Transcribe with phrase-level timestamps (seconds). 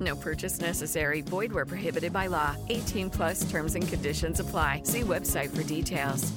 [0.00, 1.20] No purchase necessary.
[1.20, 2.56] Void where prohibited by law.
[2.68, 4.82] 18 plus terms and conditions apply.
[4.84, 6.32] See website for details.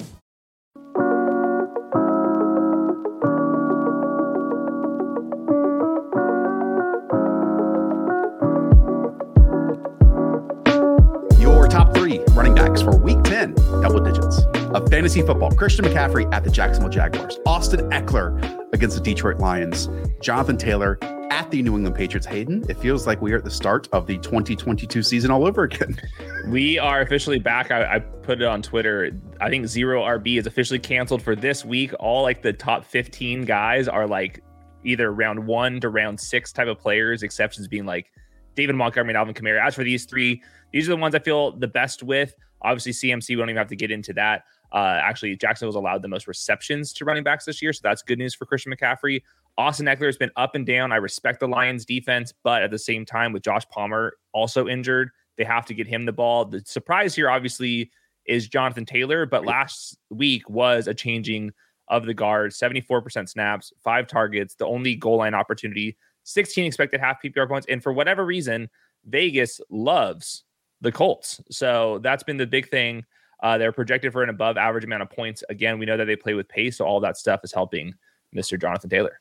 [11.40, 14.40] Your top three running backs for week 10, double digits
[14.74, 15.50] of fantasy football.
[15.52, 17.38] Christian McCaffrey at the Jacksonville Jaguars.
[17.46, 19.88] Austin Ekeler against the Detroit Lions.
[20.20, 20.98] Jonathan Taylor
[21.34, 22.28] at the New England Patriots.
[22.28, 25.64] Hayden, it feels like we are at the start of the 2022 season all over
[25.64, 26.00] again.
[26.46, 27.70] We are officially back.
[27.70, 29.10] I, I, put it on Twitter.
[29.40, 31.94] I think zero RB is officially canceled for this week.
[31.98, 34.44] All like the top 15 guys are like
[34.84, 38.12] either round one to round six type of players, exceptions being like
[38.56, 39.66] David Montgomery and Alvin Kamara.
[39.66, 42.34] As for these three, these are the ones I feel the best with.
[42.60, 44.44] Obviously, CMC, we don't even have to get into that.
[44.70, 48.18] Uh, actually, Jacksonville's allowed the most receptions to running backs this year, so that's good
[48.18, 49.22] news for Christian McCaffrey.
[49.56, 50.92] Austin Ekeler has been up and down.
[50.92, 55.10] I respect the Lions defense, but at the same time, with Josh Palmer also injured,
[55.36, 56.44] they have to get him the ball.
[56.44, 57.90] The surprise here, obviously,
[58.26, 61.52] is Jonathan Taylor, but last week was a changing
[61.88, 67.22] of the guard 74% snaps, five targets, the only goal line opportunity, 16 expected half
[67.22, 67.66] PPR points.
[67.68, 68.70] And for whatever reason,
[69.04, 70.44] Vegas loves
[70.80, 71.40] the Colts.
[71.50, 73.04] So that's been the big thing.
[73.42, 75.44] Uh, they're projected for an above average amount of points.
[75.50, 77.92] Again, we know that they play with pace, so all that stuff is helping
[78.34, 78.58] Mr.
[78.58, 79.20] Jonathan Taylor.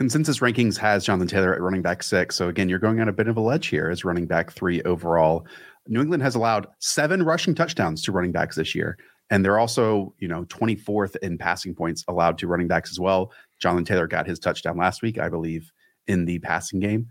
[0.00, 2.34] Consensus rankings has Jonathan Taylor at running back six.
[2.34, 4.80] So again, you're going on a bit of a ledge here as running back three
[4.84, 5.46] overall.
[5.88, 8.96] New England has allowed seven rushing touchdowns to running backs this year.
[9.28, 13.30] And they're also, you know, 24th in passing points allowed to running backs as well.
[13.60, 15.70] Jonathan Taylor got his touchdown last week, I believe,
[16.06, 17.08] in the passing game.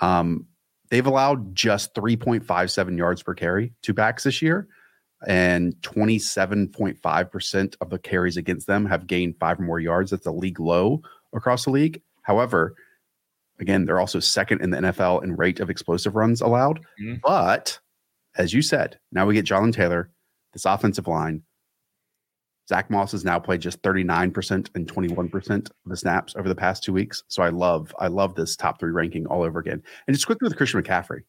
[0.00, 0.48] Um,
[0.90, 4.66] they've allowed just 3.57 yards per carry to backs this year.
[5.28, 10.10] And 27.5% of the carries against them have gained five or more yards.
[10.10, 12.02] That's a league low across the league.
[12.22, 12.74] However,
[13.60, 16.80] again, they're also second in the NFL in rate of explosive runs allowed.
[17.00, 17.16] Mm-hmm.
[17.22, 17.78] But
[18.36, 20.10] as you said, now we get Jalen Taylor,
[20.52, 21.42] this offensive line.
[22.68, 26.82] Zack Moss has now played just 39% and 21% of the snaps over the past
[26.82, 27.24] two weeks.
[27.28, 29.82] So I love, I love this top three ranking all over again.
[30.06, 31.22] And just quickly with Christian McCaffrey.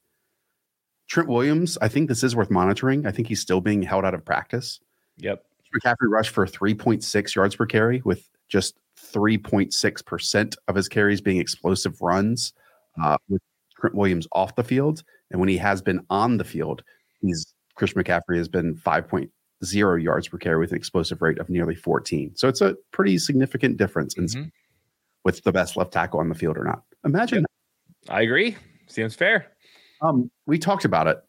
[1.10, 3.06] Trent Williams, I think this is worth monitoring.
[3.06, 4.80] I think he's still being held out of practice.
[5.18, 5.44] Yep.
[5.75, 8.75] McCaffrey rushed for 3.6 yards per carry with just
[9.13, 12.53] 3.6% of his carries being explosive runs
[13.01, 13.41] uh, with
[13.79, 15.03] Trent Williams off the field.
[15.31, 16.84] And when he has been on the field,
[17.22, 21.75] he's Chris McCaffrey has been 5.0 yards per carry with an explosive rate of nearly
[21.75, 22.35] 14.
[22.35, 24.44] So it's a pretty significant difference in mm-hmm.
[25.24, 26.84] with the best left tackle on the field or not.
[27.06, 27.45] Imagine.
[28.09, 28.56] I agree.
[28.88, 29.47] Seems fair.
[30.01, 31.19] Um, we talked about it.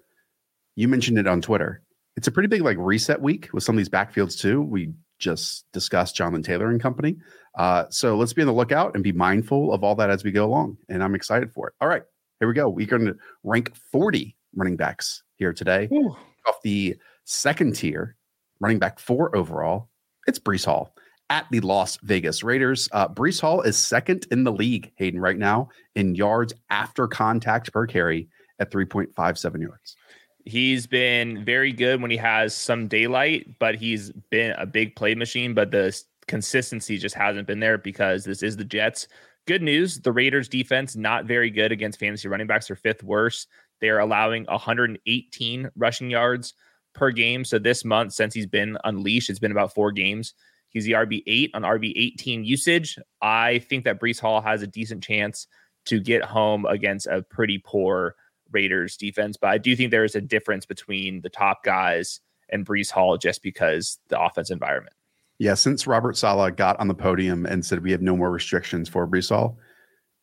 [0.77, 1.83] You mentioned it on Twitter.
[2.17, 4.61] It's a pretty big like reset week with some of these backfields too.
[4.61, 4.93] We
[5.25, 7.17] just discussed Jonathan Taylor and company.
[7.57, 10.31] Uh, so let's be on the lookout and be mindful of all that as we
[10.31, 10.77] go along.
[10.89, 11.75] And I'm excited for it.
[11.81, 12.03] All right,
[12.39, 12.69] here we go.
[12.69, 15.89] We're going to rank 40 running backs here today.
[15.93, 16.15] Ooh.
[16.47, 18.17] Off the second tier,
[18.61, 19.89] running back four overall,
[20.27, 20.95] it's Breece Hall
[21.31, 22.89] at the Las Vegas Raiders.
[22.93, 27.73] Uh, Breece Hall is second in the league, Hayden, right now in yards after contact
[27.73, 29.97] per carry at 3.57 yards.
[30.45, 35.15] He's been very good when he has some daylight, but he's been a big play
[35.15, 35.55] machine.
[35.55, 39.09] But the consistency just hasn't been there because this is the Jets.
[39.47, 42.69] Good news the Raiders defense, not very good against fantasy running backs.
[42.69, 43.49] They're fifth worst.
[43.81, 46.55] They're allowing 118 rushing yards
[46.95, 47.45] per game.
[47.45, 50.35] So this month, since he's been unleashed, it's been about four games.
[50.69, 52.99] He's the RB8 on RB18 usage.
[53.23, 55.47] I think that Breece Hall has a decent chance
[55.87, 58.17] to get home against a pretty poor
[58.55, 62.21] Raiders defense, but I do think there is a difference between the top guys
[62.51, 64.95] and Breece Hall just because the offense environment.
[65.39, 68.89] Yeah, since Robert Saleh got on the podium and said we have no more restrictions
[68.89, 69.59] for Breece Hall,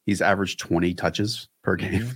[0.06, 2.12] he's averaged 20 touches per game.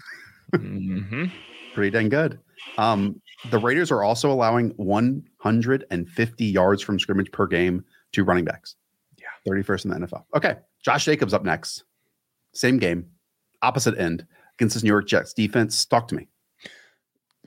[0.54, 1.26] mm-hmm.
[1.74, 2.40] Pretty dang good.
[2.78, 3.22] Um,
[3.52, 7.84] the Raiders are also allowing 150 yards from scrimmage per game
[8.14, 8.76] to running backs.
[9.18, 9.52] Yeah.
[9.54, 10.24] 31st in the NFL.
[10.36, 10.56] Okay.
[10.84, 11.84] Josh Jacobs up next.
[12.54, 13.08] Same game,
[13.62, 14.26] opposite end
[14.58, 15.86] against this New York Jets defense.
[15.86, 16.28] Talk to me.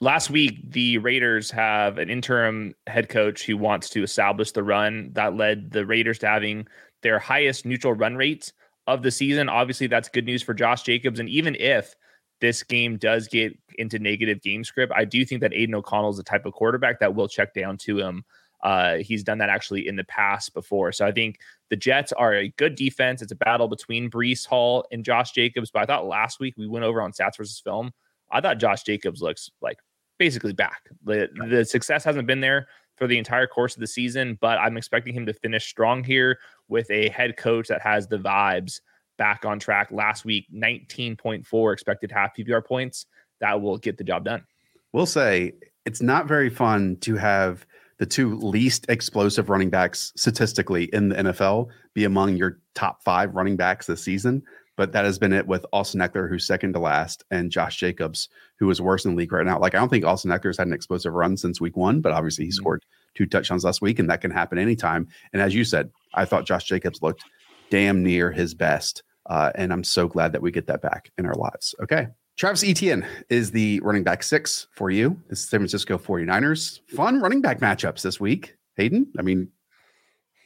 [0.01, 5.11] Last week, the Raiders have an interim head coach who wants to establish the run.
[5.13, 6.67] That led the Raiders to having
[7.01, 8.53] their highest neutral run rates
[8.87, 9.49] of the season.
[9.49, 11.19] Obviously, that's good news for Josh Jacobs.
[11.19, 11.95] And even if
[12.39, 16.17] this game does get into negative game script, I do think that Aidan O'Connell is
[16.17, 18.23] the type of quarterback that will check down to him
[18.61, 20.91] Uh, he's done that actually in the past before.
[20.91, 21.39] So I think
[21.69, 23.21] the Jets are a good defense.
[23.21, 25.71] It's a battle between Breece Hall and Josh Jacobs.
[25.71, 27.91] But I thought last week we went over on Stats versus Film.
[28.31, 29.77] I thought Josh Jacobs looks like
[30.17, 30.89] basically back.
[31.03, 34.77] The, the success hasn't been there for the entire course of the season, but I'm
[34.77, 38.81] expecting him to finish strong here with a head coach that has the vibes
[39.17, 39.91] back on track.
[39.91, 43.05] Last week, 19.4 expected half PPR points.
[43.39, 44.43] That will get the job done.
[44.91, 45.53] We'll say
[45.85, 47.65] it's not very fun to have
[47.99, 53.35] the two least explosive running backs statistically in the NFL be among your top five
[53.35, 54.41] running backs this season.
[54.77, 58.29] But that has been it with Austin Ekeler, who's second to last, and Josh Jacobs,
[58.57, 59.59] who is worse in the league right now.
[59.59, 62.45] Like, I don't think Austin Ekeler's had an explosive run since week one, but obviously
[62.45, 62.55] he mm-hmm.
[62.55, 65.05] scored two touchdowns last week, and that can happen anytime.
[65.33, 67.25] And as you said, I thought Josh Jacobs looked
[67.69, 69.03] damn near his best.
[69.25, 71.75] Uh, and I'm so glad that we get that back in our lives.
[71.83, 72.07] Okay.
[72.39, 75.21] Travis Etienne is the running back six for you.
[75.27, 76.79] The San Francisco 49ers.
[76.87, 78.55] Fun running back matchups this week.
[78.77, 79.49] Hayden, I mean,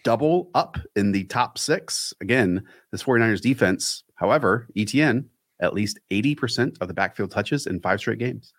[0.04, 2.12] double up in the top six.
[2.20, 5.30] Again, this 49ers defense, however, Etienne,
[5.60, 8.54] at least 80% of the backfield touches in five straight games.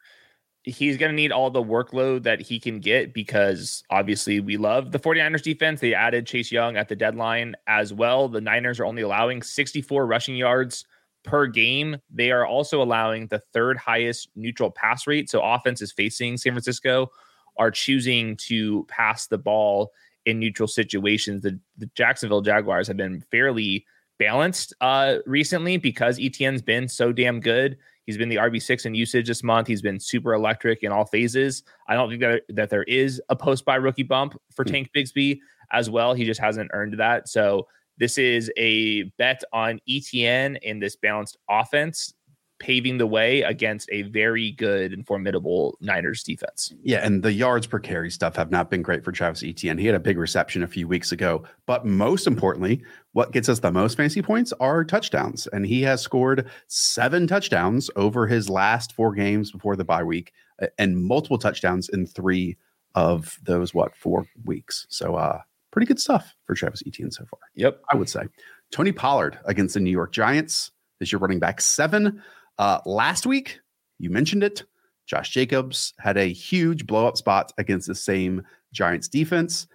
[0.62, 4.92] He's going to need all the workload that he can get because obviously we love
[4.92, 5.80] the 49ers defense.
[5.80, 8.28] They added Chase Young at the deadline as well.
[8.28, 10.84] The Niners are only allowing 64 rushing yards
[11.24, 11.96] per game.
[12.10, 15.28] They are also allowing the third highest neutral pass rate.
[15.28, 17.10] So offenses facing San Francisco
[17.56, 19.90] are choosing to pass the ball
[20.26, 21.42] in neutral situations.
[21.42, 23.86] The, the Jacksonville Jaguars have been fairly
[24.18, 27.76] balanced uh, recently because Etienne's been so damn good.
[28.06, 29.66] He's been the RB6 in usage this month.
[29.66, 31.62] He's been super electric in all phases.
[31.88, 34.72] I don't think that, that there is a post by rookie bump for hmm.
[34.72, 35.38] Tank Bigsby
[35.72, 36.14] as well.
[36.14, 37.28] He just hasn't earned that.
[37.28, 37.66] So
[37.98, 42.14] this is a bet on Etienne in this balanced offense,
[42.58, 46.72] paving the way against a very good and formidable Niners defense.
[46.82, 49.76] Yeah, and the yards per carry stuff have not been great for Travis Etienne.
[49.76, 52.82] He had a big reception a few weeks ago, but most importantly,
[53.12, 57.90] what gets us the most fancy points are touchdowns, and he has scored seven touchdowns
[57.96, 60.32] over his last four games before the bye week,
[60.78, 62.56] and multiple touchdowns in three
[62.94, 64.86] of those what four weeks.
[64.88, 65.40] So, uh,
[65.74, 67.40] pretty good stuff for Travis Etienne so far.
[67.56, 67.82] Yep.
[67.90, 68.22] I would say.
[68.70, 72.22] Tony Pollard against the New York Giants is your running back seven.
[72.58, 73.58] Uh, last week,
[73.98, 74.62] you mentioned it.
[75.06, 78.42] Josh Jacobs had a huge blow up spot against the same
[78.72, 79.66] Giants defense.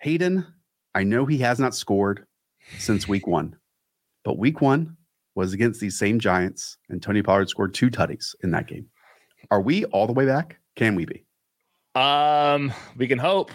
[0.00, 0.46] Hayden,
[0.94, 2.24] I know he has not scored
[2.78, 3.56] since week one,
[4.24, 4.96] but week one
[5.34, 8.86] was against these same Giants, and Tony Pollard scored two tutties in that game.
[9.50, 10.60] Are we all the way back?
[10.76, 11.24] Can we be?
[11.96, 13.50] Um, we can hope.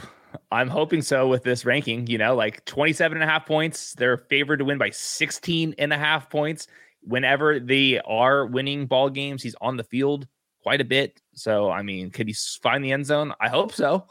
[0.52, 3.94] I'm hoping so with this ranking, you know, like 27 and a half points.
[3.94, 6.68] They're favored to win by 16 and a half points.
[7.02, 10.28] Whenever they are winning ball games, he's on the field
[10.64, 11.22] quite a bit.
[11.36, 13.34] So, I mean, could he find the end zone?
[13.40, 14.06] I hope so.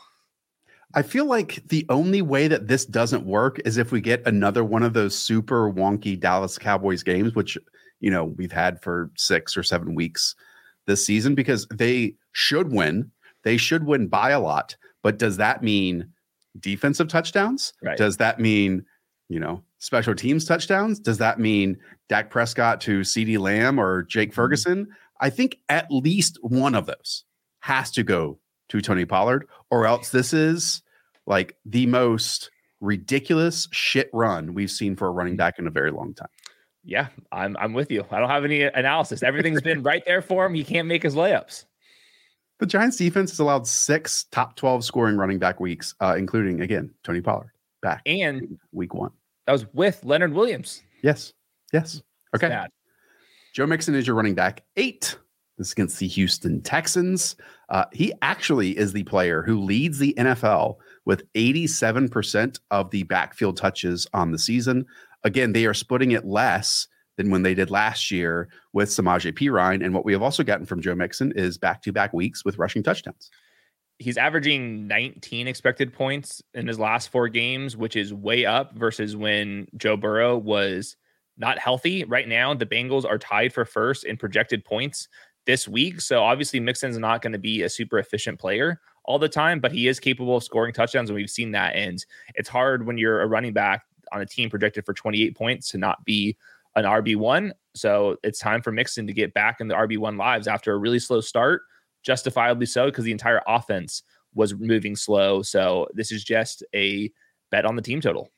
[0.94, 4.62] I feel like the only way that this doesn't work is if we get another
[4.62, 7.56] one of those super wonky Dallas Cowboys games, which,
[8.00, 10.34] you know, we've had for six or seven weeks
[10.86, 13.10] this season, because they should win.
[13.42, 14.76] They should win by a lot.
[15.02, 16.08] But does that mean
[16.58, 17.72] defensive touchdowns?
[17.82, 17.98] Right.
[17.98, 18.84] Does that mean,
[19.28, 20.98] you know, special teams touchdowns?
[21.00, 21.76] Does that mean
[22.08, 24.36] Dak Prescott to CeeDee Lamb or Jake mm-hmm.
[24.36, 24.88] Ferguson?
[25.20, 27.24] I think at least one of those
[27.60, 28.38] has to go
[28.68, 30.82] to Tony Pollard, or else this is
[31.26, 32.50] like the most
[32.80, 36.28] ridiculous shit run we've seen for a running back in a very long time.
[36.84, 38.04] Yeah, I'm I'm with you.
[38.10, 39.22] I don't have any analysis.
[39.22, 40.54] Everything's been right there for him.
[40.54, 41.64] He can't make his layups.
[42.62, 46.94] The Giants defense has allowed six top 12 scoring running back weeks, uh, including, again,
[47.02, 47.50] Tony Pollard
[47.82, 49.10] back and week one.
[49.46, 50.80] That was with Leonard Williams.
[51.02, 51.32] Yes.
[51.72, 52.02] Yes.
[52.36, 52.64] Okay.
[53.52, 55.18] Joe Mixon is your running back eight.
[55.58, 57.34] This is against the Houston Texans.
[57.68, 63.56] Uh, he actually is the player who leads the NFL with 87% of the backfield
[63.56, 64.86] touches on the season.
[65.24, 69.84] Again, they are splitting it less than when they did last year with Samaje Perine.
[69.84, 72.58] And what we have also gotten from Joe Mixon is back to back weeks with
[72.58, 73.30] rushing touchdowns.
[73.98, 79.14] He's averaging 19 expected points in his last four games, which is way up versus
[79.14, 80.96] when Joe Burrow was
[81.36, 82.04] not healthy.
[82.04, 85.08] Right now, the Bengals are tied for first in projected points
[85.46, 86.00] this week.
[86.00, 89.72] So obviously, Mixon's not going to be a super efficient player all the time, but
[89.72, 91.74] he is capable of scoring touchdowns, and we've seen that.
[91.74, 92.04] And
[92.34, 95.78] it's hard when you're a running back on a team projected for 28 points to
[95.78, 96.36] not be
[96.76, 97.52] an RB1.
[97.74, 100.98] So it's time for Mixon to get back in the RB1 lives after a really
[100.98, 101.62] slow start,
[102.02, 104.02] justifiably so, because the entire offense
[104.34, 105.42] was moving slow.
[105.42, 107.10] So this is just a
[107.50, 108.30] bet on the team total.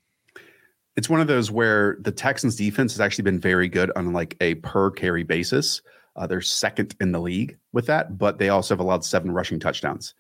[0.97, 4.37] It's one of those where the Texans defense has actually been very good on like
[4.41, 5.83] a per carry basis.
[6.17, 9.59] Uh, they're second in the league with that, but they also have allowed seven rushing
[9.59, 10.15] touchdowns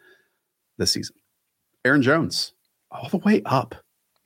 [0.76, 1.14] this season.
[1.84, 2.54] Aaron Jones,
[2.90, 3.76] all the way up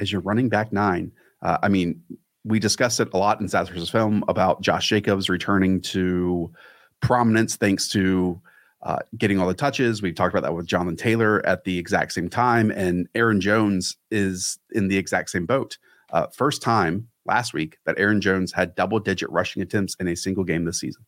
[0.01, 1.13] as your running back nine.
[1.43, 2.01] Uh, I mean,
[2.45, 6.53] we discussed it a lot in Stats versus Film about Josh Jacobs returning to
[7.01, 8.41] prominence thanks to
[8.83, 10.03] uh, getting all the touches.
[10.03, 13.97] We've talked about that with Jonathan Taylor at the exact same time, and Aaron Jones
[14.11, 15.79] is in the exact same boat.
[16.11, 20.17] Uh, first time last week that Aaron Jones had double digit rushing attempts in a
[20.17, 21.05] single game this season.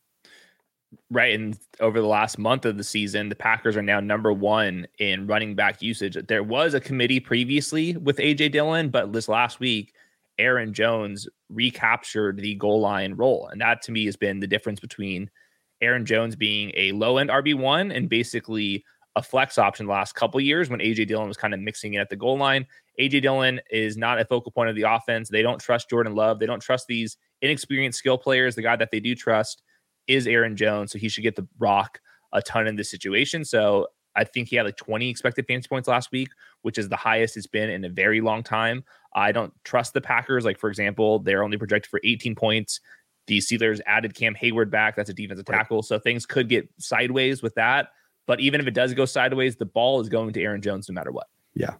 [1.09, 1.35] Right.
[1.39, 5.27] And over the last month of the season, the Packers are now number one in
[5.27, 6.17] running back usage.
[6.27, 9.95] There was a committee previously with AJ Dillon, but this last week,
[10.41, 13.49] Aaron Jones recaptured the goal line role.
[13.49, 15.31] And that to me has been the difference between
[15.81, 18.85] Aaron Jones being a low end RB1 and basically
[19.17, 21.99] a flex option the last couple years when AJ Dillon was kind of mixing it
[21.99, 22.67] at the goal line.
[22.99, 25.29] AJ Dillon is not a focal point of the offense.
[25.29, 26.39] They don't trust Jordan Love.
[26.39, 28.55] They don't trust these inexperienced skill players.
[28.55, 29.63] The guy that they do trust
[30.07, 30.93] is Aaron Jones.
[30.93, 32.01] So he should get the rock
[32.33, 33.45] a ton in this situation.
[33.45, 36.29] So I think he had like 20 expected fantasy points last week,
[36.63, 38.85] which is the highest it's been in a very long time.
[39.15, 40.45] I don't trust the Packers.
[40.45, 42.81] Like, for example, they're only projected for 18 points.
[43.27, 44.97] The Steelers added Cam Hayward back.
[44.97, 45.83] That's a defensive tackle.
[45.83, 47.89] So things could get sideways with that.
[48.27, 50.95] But even if it does go sideways, the ball is going to Aaron Jones no
[50.95, 51.27] matter what.
[51.55, 51.75] Yeah.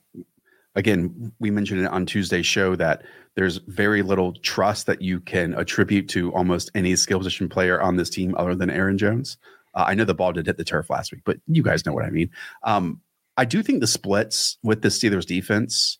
[0.77, 3.03] Again, we mentioned it on Tuesday's show that
[3.35, 7.97] there's very little trust that you can attribute to almost any skill position player on
[7.97, 9.39] this team other than Aaron Jones.
[9.75, 11.93] Uh, I know the ball did hit the turf last week, but you guys know
[11.93, 12.31] what I mean.
[12.63, 13.01] Um,
[13.41, 15.97] I do think the splits with the Steelers defense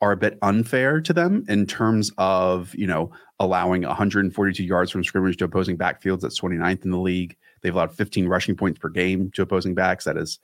[0.00, 5.04] are a bit unfair to them in terms of, you know, allowing 142 yards from
[5.04, 6.20] scrimmage to opposing backfields.
[6.20, 7.36] That's 29th in the league.
[7.60, 10.06] They've allowed 15 rushing points per game to opposing backs.
[10.06, 10.38] That is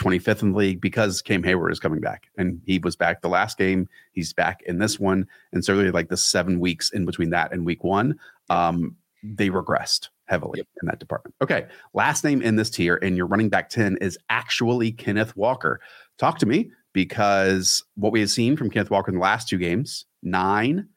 [0.00, 2.30] 25th in the league because Cam Hayward is coming back.
[2.38, 3.86] And he was back the last game.
[4.12, 5.26] He's back in this one.
[5.52, 10.08] And certainly like the seven weeks in between that and week one, um, they regressed
[10.30, 10.66] heavily yep.
[10.80, 11.34] in that department.
[11.42, 11.66] Okay.
[11.92, 15.80] Last name in this tier and your running back 10 is actually Kenneth Walker.
[16.18, 19.58] Talk to me because what we have seen from Kenneth Walker in the last two
[19.58, 20.88] games, nine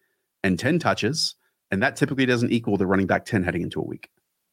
[0.43, 1.35] and 10 touches,
[1.71, 4.09] and that typically doesn't equal the running back 10 heading into a week.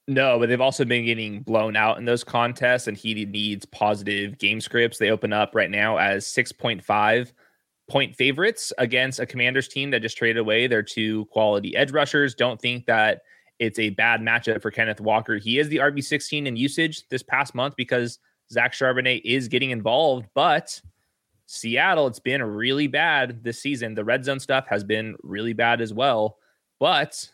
[0.08, 4.38] No, but they've also been getting blown out in those contests, and he needs positive
[4.38, 4.98] game scripts.
[4.98, 7.32] They open up right now as 6.5
[7.88, 12.34] point favorites against a commander's team that just traded away their two quality edge rushers.
[12.34, 13.22] Don't think that
[13.60, 15.36] it's a bad matchup for Kenneth Walker.
[15.36, 18.18] He is the RB16 in usage this past month because
[18.50, 20.80] Zach Charbonnet is getting involved, but
[21.46, 23.94] Seattle, it's been really bad this season.
[23.94, 26.38] The red zone stuff has been really bad as well,
[26.78, 27.30] but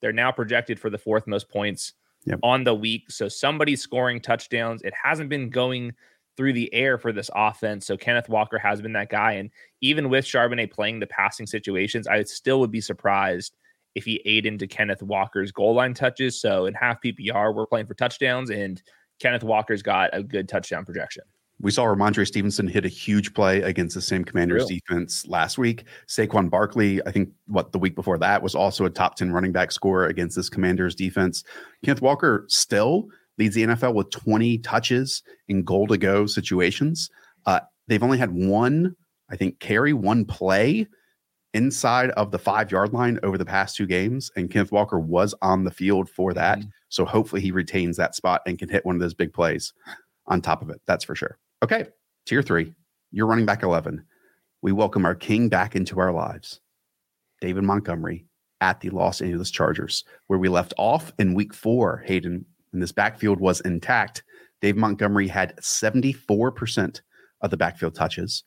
[0.00, 1.94] they're now projected for the fourth most points
[2.26, 2.38] yep.
[2.42, 3.10] on the week.
[3.10, 4.82] So somebody's scoring touchdowns.
[4.82, 5.94] It hasn't been going
[6.36, 7.86] through the air for this offense.
[7.86, 9.32] So Kenneth Walker has been that guy.
[9.32, 9.50] And
[9.80, 13.56] even with Charbonnet playing the passing situations, I still would be surprised
[13.94, 16.40] if he ate into Kenneth Walker's goal line touches.
[16.40, 18.82] So in half PPR, we're playing for touchdowns, and
[19.20, 21.24] Kenneth Walker's got a good touchdown projection.
[21.60, 25.84] We saw Rhamondre Stevenson hit a huge play against the same Commanders defense last week.
[26.08, 29.52] Saquon Barkley, I think what the week before that was also a top 10 running
[29.52, 31.44] back scorer against this Commanders defense.
[31.84, 33.06] Kenneth Walker still
[33.38, 37.08] leads the NFL with 20 touches in goal to go situations.
[37.46, 38.96] Uh, they've only had one,
[39.30, 40.88] I think, carry, one play
[41.54, 44.30] inside of the five yard line over the past two games.
[44.36, 46.58] And Kenneth Walker was on the field for that.
[46.58, 46.68] Mm-hmm.
[46.88, 49.72] So hopefully he retains that spot and can hit one of those big plays
[50.26, 50.80] on top of it.
[50.86, 51.38] That's for sure.
[51.62, 51.86] Okay,
[52.26, 52.74] tier three,
[53.10, 54.04] you're running back 11.
[54.62, 56.60] We welcome our king back into our lives,
[57.40, 58.26] David Montgomery
[58.60, 62.02] at the Los Angeles Chargers, where we left off in week four.
[62.06, 64.22] Hayden, and this backfield was intact.
[64.60, 67.00] Dave Montgomery had 74%
[67.40, 68.44] of the backfield touches.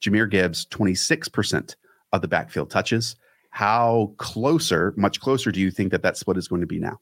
[0.00, 1.74] Jahmyr Gibbs, 26%
[2.12, 3.16] of the backfield touches.
[3.50, 7.00] How closer, much closer, do you think that that split is going to be now?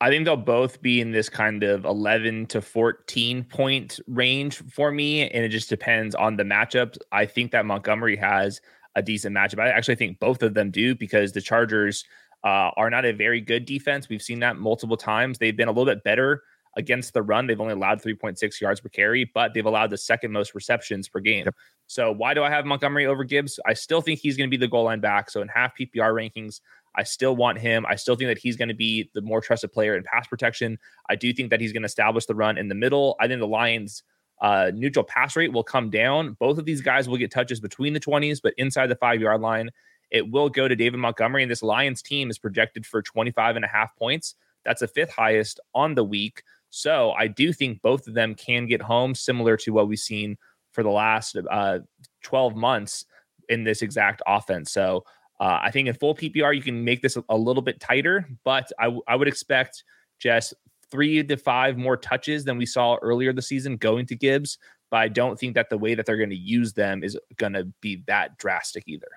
[0.00, 4.90] I think they'll both be in this kind of 11 to 14 point range for
[4.90, 5.30] me.
[5.30, 6.98] And it just depends on the matchups.
[7.12, 8.60] I think that Montgomery has
[8.96, 9.60] a decent matchup.
[9.60, 12.04] I actually think both of them do because the Chargers
[12.44, 14.08] uh, are not a very good defense.
[14.08, 15.38] We've seen that multiple times.
[15.38, 16.42] They've been a little bit better
[16.76, 17.46] against the run.
[17.46, 21.20] They've only allowed 3.6 yards per carry, but they've allowed the second most receptions per
[21.20, 21.44] game.
[21.44, 21.54] Yep.
[21.86, 23.60] So why do I have Montgomery over Gibbs?
[23.66, 25.30] I still think he's going to be the goal line back.
[25.30, 26.60] So in half PPR rankings,
[26.94, 27.86] I still want him.
[27.86, 30.78] I still think that he's going to be the more trusted player in pass protection.
[31.08, 33.16] I do think that he's going to establish the run in the middle.
[33.20, 34.02] I think the Lions'
[34.40, 36.36] uh, neutral pass rate will come down.
[36.38, 39.40] Both of these guys will get touches between the 20s, but inside the five yard
[39.40, 39.70] line,
[40.10, 41.42] it will go to David Montgomery.
[41.42, 44.34] And this Lions team is projected for 25 and a half points.
[44.64, 46.42] That's the fifth highest on the week.
[46.74, 50.38] So I do think both of them can get home, similar to what we've seen
[50.72, 51.80] for the last uh,
[52.22, 53.04] 12 months
[53.50, 54.72] in this exact offense.
[54.72, 55.04] So
[55.38, 58.72] uh, I think in full PPR, you can make this a, little bit tighter, but
[58.78, 59.84] I, w- I would expect
[60.18, 60.54] just
[60.90, 64.56] three to five more touches than we saw earlier this season going to Gibbs.
[64.90, 67.52] but I don't think that the way that they're going to use them is going
[67.52, 69.08] to be that drastic either.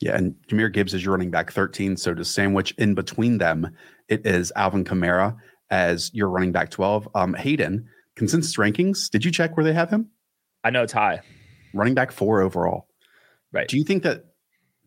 [0.00, 1.96] Yeah, and Jahmyr Gibbs is your running back 13.
[1.96, 3.70] So to sandwich in between them,
[4.08, 5.36] it is Alvin Kamara
[5.70, 7.08] as your running back 12.
[7.14, 10.10] Um, Hayden, consensus rankings, did you check where they have him?
[10.62, 11.20] I know it's high.
[11.72, 12.88] Running back four overall.
[13.52, 13.68] Right.
[13.68, 14.24] Do you think that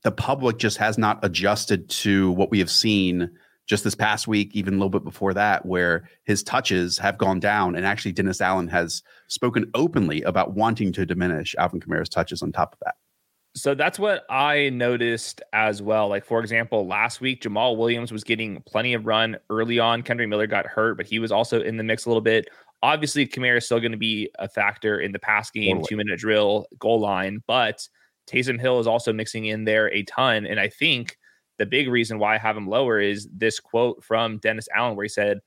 [0.04, 3.32] the public just has not adjusted to what we have seen
[3.68, 7.40] just this past week, even a little bit before that, where his touches have gone
[7.40, 7.76] down.
[7.76, 12.54] And actually, Dennis Allen has spoken openly about wanting to diminish Alvin Kamara's touches on
[12.54, 12.96] top of that.
[13.58, 16.08] So that's what I noticed as well.
[16.10, 20.04] Like, for example, last week, Jamaal Williams was getting plenty of run early on.
[20.04, 22.48] Kendre Miller got hurt, but he was also in the mix a little bit.
[22.84, 25.88] Obviously, Kamara is still going to be a factor in the pass game, totally.
[25.90, 27.88] two minute drill, goal line, but
[28.28, 30.46] Taysom Hill is also mixing in there a ton.
[30.46, 31.18] And I think
[31.58, 35.06] the big reason why I have him lower is this quote from Dennis Allen, where
[35.06, 35.40] he said,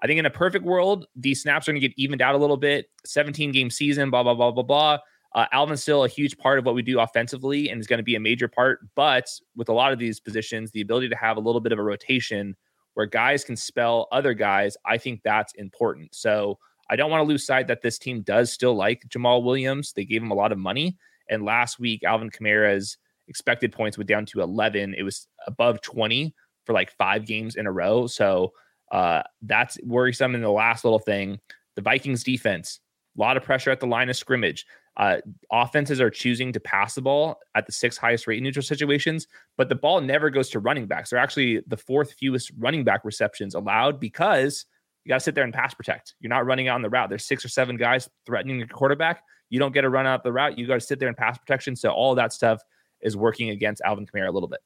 [0.00, 2.38] I think in a perfect world, these snaps are going to get evened out a
[2.38, 2.88] little bit.
[3.04, 4.98] 17 game season, blah, blah, blah, blah, blah.
[5.34, 8.04] Uh, Alvin's still a huge part of what we do offensively and is going to
[8.04, 8.80] be a major part.
[8.94, 11.78] But with a lot of these positions, the ability to have a little bit of
[11.78, 12.56] a rotation
[12.94, 16.14] where guys can spell other guys, I think that's important.
[16.14, 16.58] So
[16.90, 19.92] I don't want to lose sight that this team does still like Jamaal Williams.
[19.92, 20.96] They gave him a lot of money.
[21.28, 22.96] And last week, Alvin Kamara's
[23.28, 24.94] expected points went down to 11.
[24.96, 28.06] It was above 20 for like five games in a row.
[28.06, 28.52] So
[28.90, 30.34] uh, that's worrisome.
[30.34, 31.38] And the last little thing
[31.76, 32.80] the Vikings defense,
[33.16, 34.66] a lot of pressure at the line of scrimmage.
[34.98, 35.18] Uh,
[35.52, 39.28] offenses are choosing to pass the ball at the sixth highest rate in neutral situations,
[39.56, 41.10] but the ball never goes to running backs.
[41.10, 44.66] They're actually the fourth fewest running back receptions allowed because
[45.04, 46.14] you got to sit there and pass protect.
[46.18, 47.08] You're not running out on the route.
[47.08, 49.22] There's six or seven guys threatening the quarterback.
[49.50, 50.58] You don't get to run out the route.
[50.58, 51.76] You got to sit there and pass protection.
[51.76, 52.60] So all that stuff
[53.00, 54.60] is working against Alvin Kamara a little bit.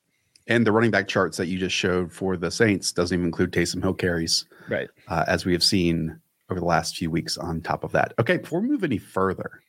[0.48, 3.52] And the running back charts that you just showed for the Saints doesn't even include
[3.52, 4.88] Taysom Hill carries, right?
[5.06, 6.18] Uh, as we have seen
[6.50, 7.36] over the last few weeks.
[7.38, 8.38] On top of that, okay.
[8.38, 9.62] Before we move any further,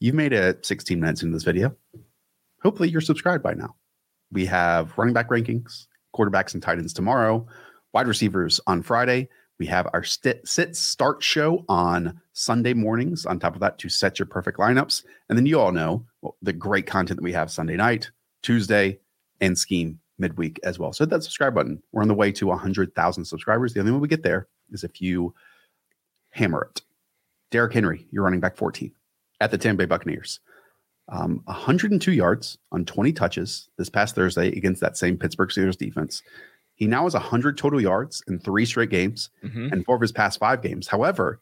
[0.00, 1.74] you've made it 16 minutes into this video.
[2.62, 3.76] Hopefully, you're subscribed by now.
[4.32, 7.46] We have running back rankings, quarterbacks and tight ends tomorrow,
[7.92, 9.28] wide receivers on Friday.
[9.58, 13.24] We have our sit, sit start show on Sunday mornings.
[13.24, 16.36] On top of that, to set your perfect lineups, and then you all know well,
[16.42, 18.10] the great content that we have Sunday night,
[18.42, 18.98] Tuesday,
[19.40, 20.92] and scheme midweek as well.
[20.92, 21.82] So hit that subscribe button.
[21.92, 23.72] We're on the way to 100,000 subscribers.
[23.72, 25.34] The only way we get there is if you
[26.30, 26.82] hammer it.
[27.50, 28.92] Derrick Henry, you're running back 14
[29.40, 30.40] at the Tampa Bay Buccaneers.
[31.08, 36.22] Um, 102 yards on 20 touches this past Thursday against that same Pittsburgh Steelers defense.
[36.74, 39.72] He now has 100 total yards in three straight games mm-hmm.
[39.72, 40.88] and four of his past five games.
[40.88, 41.40] However,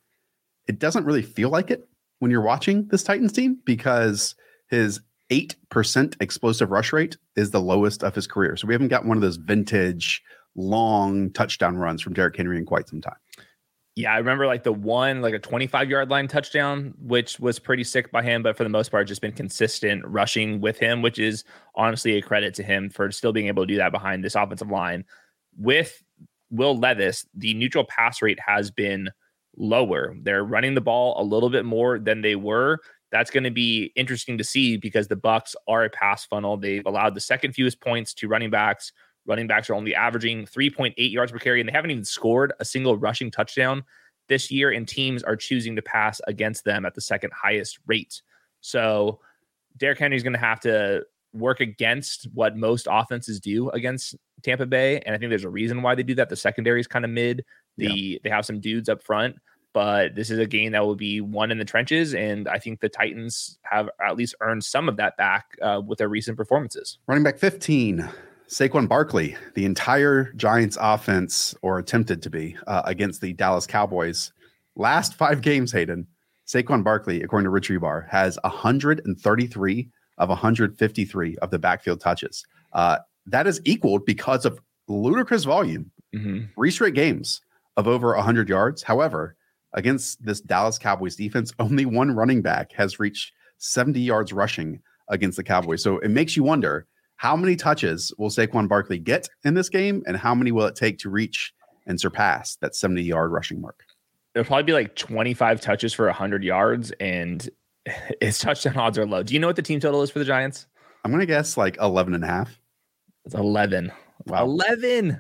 [0.67, 4.35] it doesn't really feel like it when you're watching this Titans team because
[4.69, 8.57] his 8% explosive rush rate is the lowest of his career.
[8.57, 10.23] So we haven't got one of those vintage
[10.55, 13.17] long touchdown runs from Derrick Henry in quite some time.
[13.97, 17.85] Yeah, I remember like the one, like a 25 yard line touchdown, which was pretty
[17.85, 21.21] sick by him, but for the most part, just been consistent rushing with him, which
[21.21, 21.45] is
[21.77, 24.71] honestly a credit to him for still being able to do that behind this offensive
[24.71, 25.05] line.
[25.57, 26.03] With
[26.51, 29.11] Will Levis, the neutral pass rate has been
[29.57, 30.17] lower.
[30.21, 32.81] They're running the ball a little bit more than they were.
[33.13, 36.57] That's going to be interesting to see because the Bucks are a pass funnel.
[36.57, 38.93] They've allowed the second fewest points to running backs
[39.27, 42.65] Running backs are only averaging 3.8 yards per carry, and they haven't even scored a
[42.65, 43.85] single rushing touchdown
[44.29, 44.71] this year.
[44.71, 48.23] And teams are choosing to pass against them at the second highest rate.
[48.61, 49.21] So
[49.77, 54.67] Derrick Henry is going to have to work against what most offenses do against Tampa
[54.67, 56.29] Bay, and I think there's a reason why they do that.
[56.29, 57.45] The secondary is kind of mid.
[57.77, 58.19] The yeah.
[58.23, 59.37] they have some dudes up front,
[59.73, 62.81] but this is a game that will be won in the trenches, and I think
[62.81, 66.99] the Titans have at least earned some of that back uh, with their recent performances.
[67.07, 68.09] Running back 15,
[68.49, 74.33] Saquon Barkley, the entire Giants offense, or attempted to be, uh, against the Dallas Cowboys.
[74.77, 76.07] Last five games, Hayden,
[76.47, 82.45] Saquon Barkley, according to Rich Hribar, has 133 of 153 of the backfield touches.
[82.73, 86.45] Uh, that is equaled because of ludicrous volume, mm-hmm.
[86.55, 87.41] three straight games
[87.77, 88.83] of over 100 yards.
[88.83, 89.37] However,
[89.73, 95.37] against this Dallas Cowboys defense, only one running back has reached 70 yards rushing against
[95.37, 95.83] the Cowboys.
[95.83, 96.87] So it makes you wonder
[97.25, 100.77] how many touches will Saquon Barkley get in this game, and how many will it
[100.77, 101.55] take to reach
[101.87, 103.81] and surpass that 70 yard rushing mark?
[104.35, 107.49] It'll probably be like 25 touches for 100 yards, and
[108.21, 109.23] his touchdown odds are low.
[109.23, 110.67] Do you know what the team total is for the Giants?
[111.03, 112.61] I'm going to guess like 11 and a half.
[113.25, 113.91] It's 11.
[114.27, 114.45] Wow.
[114.45, 115.19] 11.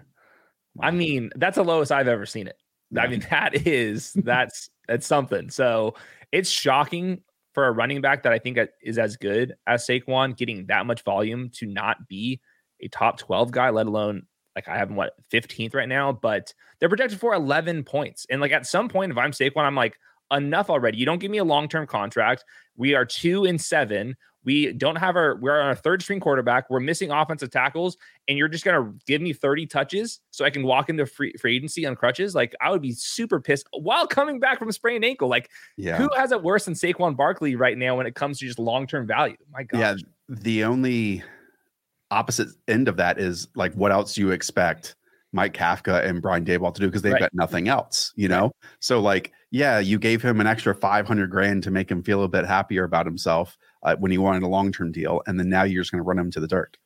[0.74, 0.86] Wow.
[0.86, 2.58] I mean, that's the lowest I've ever seen it.
[2.90, 3.00] Yeah.
[3.00, 5.48] I mean, that is, that's, that's something.
[5.48, 5.94] So
[6.32, 7.22] it's shocking
[7.54, 11.02] for a running back that I think is as good as Saquon, getting that much
[11.02, 12.40] volume to not be
[12.80, 16.52] a top 12 guy, let alone like I have him what 15th right now, but
[16.78, 18.26] they're projected for 11 points.
[18.30, 19.98] And like at some point, if I'm Saquon, I'm like
[20.32, 20.98] enough already.
[20.98, 22.44] You don't give me a long term contract.
[22.76, 24.16] We are two and seven.
[24.44, 26.68] We don't have our, we're on our third string quarterback.
[26.70, 27.96] We're missing offensive tackles,
[28.28, 31.32] and you're just going to give me 30 touches so I can walk into free,
[31.40, 32.34] free agency on crutches.
[32.34, 35.28] Like, I would be super pissed while coming back from a sprained ankle.
[35.28, 35.96] Like, Yeah.
[35.96, 38.86] who has it worse than Saquon Barkley right now when it comes to just long
[38.86, 39.36] term value?
[39.52, 39.78] My God.
[39.78, 39.94] Yeah.
[40.28, 41.22] The only
[42.10, 44.94] opposite end of that is like, what else do you expect
[45.32, 46.86] Mike Kafka and Brian Daboll to do?
[46.86, 47.22] Because they've Right.
[47.22, 48.52] got nothing else, you know?
[48.80, 52.28] So, like, yeah, you gave him an extra 500 grand to make him feel a
[52.28, 55.22] bit happier about himself uh, when he wanted a long term deal.
[55.26, 56.76] And then now you're just going to run him to the dirt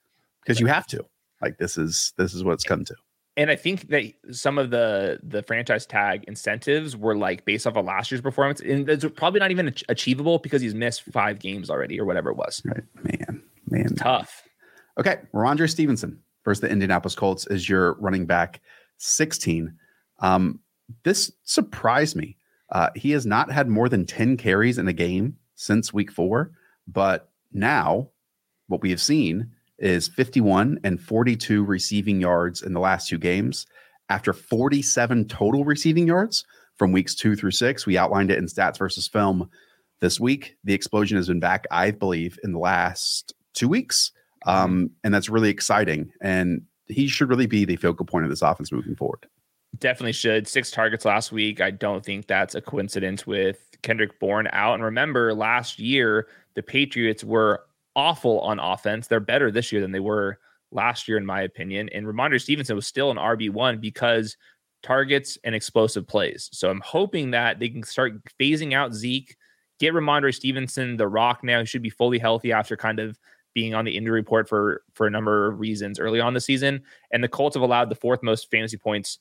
[0.42, 1.04] because you have to.
[1.40, 2.94] Like, this is, this is what it's come to.
[3.36, 7.76] and I think that some of the the franchise tag incentives were like based off
[7.76, 11.70] of last year's performance, and it's probably not even achievable because he's missed five games
[11.70, 12.60] already or whatever it was.
[12.64, 12.82] Right.
[13.04, 13.94] Man, man.
[13.94, 14.42] Tough.
[14.98, 18.60] Okay, Rhamondre Stevenson versus the Indianapolis Colts is your running back
[18.96, 19.72] 16.
[20.18, 20.58] Um,
[21.04, 22.36] this surprised me.
[22.70, 26.50] Uh, he has not had more than 10 carries in a game since week four,
[26.90, 28.08] but now
[28.66, 33.66] what we have seen is 51 and 42 receiving yards in the last two games
[34.08, 36.44] after 47 total receiving yards
[36.76, 37.86] from weeks two through six.
[37.86, 39.50] We outlined it in stats versus film
[40.00, 40.56] this week.
[40.64, 44.12] The explosion has been back, I believe, in the last two weeks.
[44.46, 46.12] Um, and that's really exciting.
[46.20, 49.26] And he should really be the focal point of this offense moving forward.
[49.78, 50.48] Definitely should.
[50.48, 51.60] Six targets last week.
[51.60, 54.74] I don't think that's a coincidence with Kendrick Bourne out.
[54.74, 57.64] And remember, last year, the Patriots were
[57.96, 59.06] awful on offense.
[59.06, 60.38] They're better this year than they were
[60.70, 61.88] last year, in my opinion.
[61.90, 64.36] And Rhamondre Stevenson was still an RB1 because
[64.82, 66.48] targets and explosive plays.
[66.52, 69.36] So I'm hoping that they can start phasing out Zeke,
[69.80, 71.60] get Rhamondre Stevenson the rock now.
[71.60, 73.18] He should be fully healthy after kind of
[73.54, 76.82] being on the injury report for for a number of reasons early on the season.
[77.10, 79.18] And the Colts have allowed the fourth most fantasy points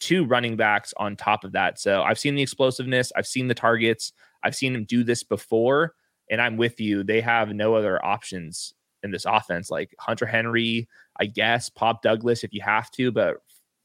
[0.00, 1.78] to running backs on top of that.
[1.78, 5.94] So I've seen the explosiveness, I've seen the targets, I've seen him do this before,
[6.30, 7.02] and I'm with you.
[7.02, 10.88] They have no other options in this offense, like Hunter Henry,
[11.20, 13.36] I guess, Pop Douglas if you have to, but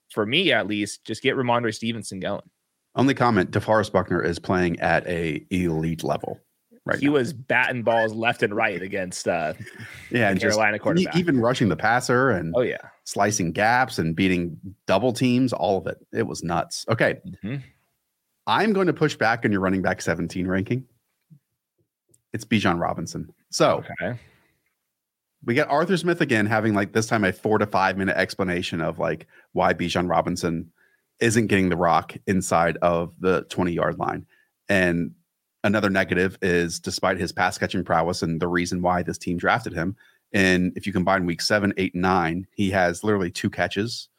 [0.09, 2.49] for me at least, just get Rhamondre Stevenson going.
[2.95, 6.39] Only comment: DeForest Buckner is playing at a elite level
[6.85, 7.13] right he now.
[7.13, 9.53] was batting balls left and right against uh
[10.11, 11.15] yeah, and Carolina e- quarterback.
[11.15, 12.77] even rushing the passer and oh yeah.
[13.05, 15.97] Slicing gaps and beating double teams, all of it.
[16.13, 16.85] It was nuts.
[16.89, 17.61] Okay, Mhm.
[18.47, 20.85] I'm going to push back on your running back 17 ranking.
[22.33, 23.31] It's Bijan Robinson.
[23.51, 24.19] So Okay.
[25.45, 28.81] we got Arthur Smith again having like this time a four to five minute explanation
[28.81, 30.71] of like why Bijan Robinson
[31.19, 34.25] isn't getting the rock inside of the 20 yard line.
[34.67, 35.11] And
[35.63, 39.73] another negative is despite his pass catching prowess and the reason why this team drafted
[39.73, 39.95] him.
[40.33, 44.09] And if you combine week seven, eight, nine, he has literally two catches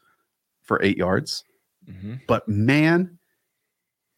[0.61, 1.43] for eight yards.
[1.87, 2.21] Mhm.
[2.27, 3.19] But man,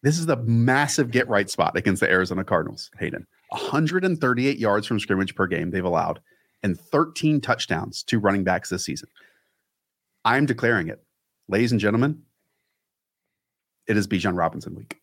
[0.02, 3.26] this is the massive get right spot against the Arizona Cardinals, Hayden.
[3.50, 6.20] 138 yards from scrimmage per game they've allowed
[6.62, 9.08] and 13 touchdowns to running backs this season.
[10.24, 11.02] I'm declaring it.
[11.48, 12.22] Ladies and gentlemen,
[13.86, 15.00] it is Bijan Robinson week.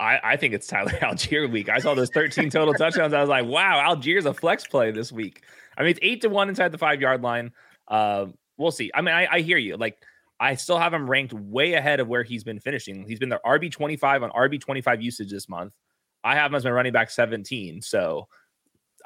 [0.00, 1.68] I, I think it's Tyler Allgeier week.
[1.68, 3.12] I saw those 13 total touchdowns.
[3.12, 5.42] I was like, wow, Allgeier's a flex play this week.
[5.76, 7.52] I mean, it's eight to one inside the five yard line.
[7.86, 8.90] Uh, we'll see.
[8.94, 9.76] I mean, I, I hear you.
[9.76, 9.98] Like,
[10.40, 13.06] I still have him ranked way ahead of where he's been finishing.
[13.08, 15.72] He's been the RB 25 on RB 25 usage this month.
[16.22, 17.82] I have him as my running back 17.
[17.82, 18.28] So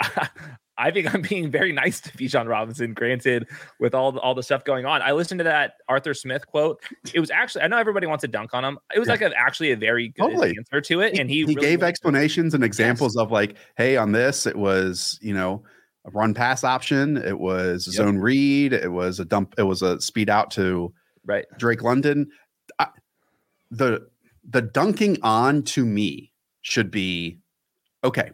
[0.82, 2.92] I think I'm being very nice to Bijan Robinson.
[2.94, 6.46] Granted, with all the, all the stuff going on, I listened to that Arthur Smith
[6.46, 6.82] quote.
[7.14, 8.78] It was actually I know everybody wants to dunk on him.
[8.94, 9.12] It was Yeah.
[9.14, 10.54] like a, actually a very good Totally.
[10.58, 14.12] answer to it, and he he really gave explanations and examples of like, hey, on
[14.12, 15.62] this, it was, you know,
[16.04, 17.94] a run pass option, it was Yep.
[17.94, 20.92] zone read, it was a dump, it was a speed out to
[21.24, 21.44] right.
[21.58, 22.28] Drake London.
[22.78, 22.88] I,
[23.70, 24.08] the
[24.48, 27.38] the dunking on to me should be
[28.02, 28.32] okay.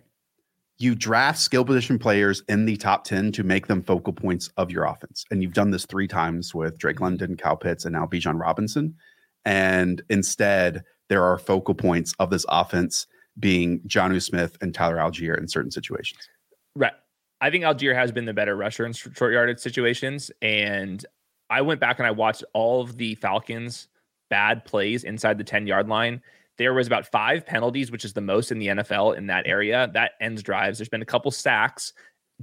[0.79, 4.71] You draft skill position players in the top 10 to make them focal points of
[4.71, 5.25] your offense.
[5.31, 8.95] And you've done this three times with Drake London, Kyle Pitts, and now Bijan Robinson.
[9.45, 13.07] And instead, there are focal points of this offense
[13.41, 16.29] being Jonnu Smith and Tyler Allgeier in certain situations.
[16.75, 16.93] Right.
[17.41, 20.31] I think Allgeier has been the better rusher in short yardage situations.
[20.43, 21.05] And
[21.51, 23.89] I went back and I watched all of the Falcons'
[24.29, 26.23] bad plays inside the 10 yard line.
[26.59, 29.89] There was about five penalties, which is the most in the NFL in that area.
[29.95, 30.79] That ends drives.
[30.79, 31.93] There's been a couple sacks.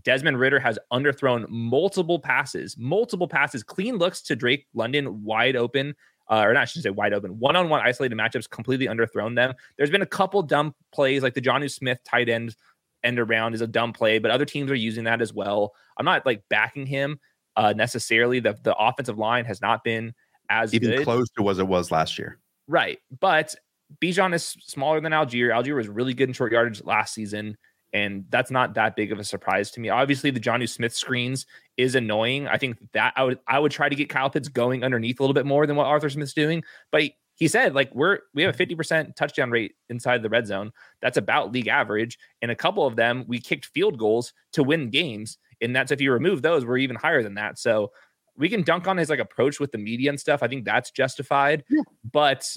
[0.04, 5.96] Desmond Ridder has underthrown multiple passes, multiple passes, clean looks to Drake London wide open.
[6.30, 7.40] Uh, or not, I should say wide open.
[7.40, 9.54] One on one isolated matchups completely underthrown them.
[9.78, 12.56] There's been a couple dumb plays like the Johnny Smith tight end
[13.04, 15.74] end around is a dumb play, but other teams are using that as well.
[15.98, 17.20] I'm not like backing him
[17.56, 18.40] uh, necessarily.
[18.40, 20.14] The the offensive line has not been
[20.50, 22.40] as Even good, close to what it was last year.
[22.68, 23.00] right?
[23.20, 23.56] But
[24.02, 25.50] Bijan is smaller than Allgeier.
[25.50, 27.58] Allgeier was really good in short yardage last season,
[27.94, 29.90] and that's not that big of a surprise to me.
[29.90, 31.46] Obviously, the Johnny Smith screens
[31.78, 32.48] is annoying.
[32.48, 35.24] I think that I would I would try to get Kyle Pitts going underneath a
[35.24, 37.04] little bit more than what Arthur Smith's doing, but
[37.36, 38.82] he said like we're we have a mm-hmm.
[38.82, 40.72] 50% touchdown rate inside the red zone
[41.02, 44.90] that's about league average and a couple of them we kicked field goals to win
[44.90, 47.92] games and that's if you remove those we're even higher than that so
[48.38, 50.92] we can dunk on his like approach with the media and stuff i think that's
[50.92, 51.82] justified yeah.
[52.12, 52.56] but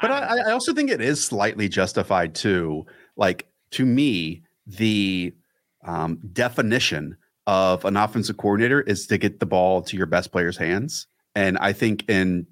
[0.00, 5.34] but I, I also think it is slightly justified too like to me the
[5.84, 10.56] um, definition of an offensive coordinator is to get the ball to your best player's
[10.56, 12.46] hands and i think in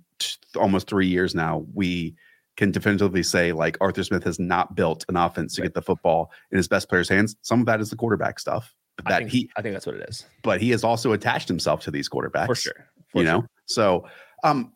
[0.56, 2.14] almost three years now, we
[2.56, 5.66] can definitively say like Arthur Smith has not built an offense to right.
[5.66, 7.34] get the football in his best player's hands.
[7.42, 8.74] Some of that is the quarterback stuff.
[8.96, 10.26] But that I think, he I think that's what it is.
[10.42, 12.46] But he has also attached himself to these quarterbacks.
[12.46, 12.88] For sure.
[13.08, 13.38] For you sure.
[13.38, 13.46] know?
[13.66, 14.06] So
[14.44, 14.72] um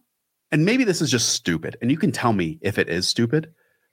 [0.57, 1.77] and maybe this is just stupid.
[1.83, 3.53] And you can tell me if it is stupid,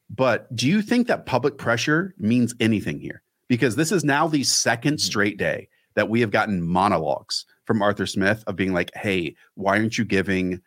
[0.09, 3.21] but do you think that public pressure means anything here?
[3.49, 5.05] Because this is now the second mm-hmm.
[5.05, 9.77] straight day that we have gotten monologues from Arthur Smith of being like, hey, why
[9.77, 10.61] aren't you giving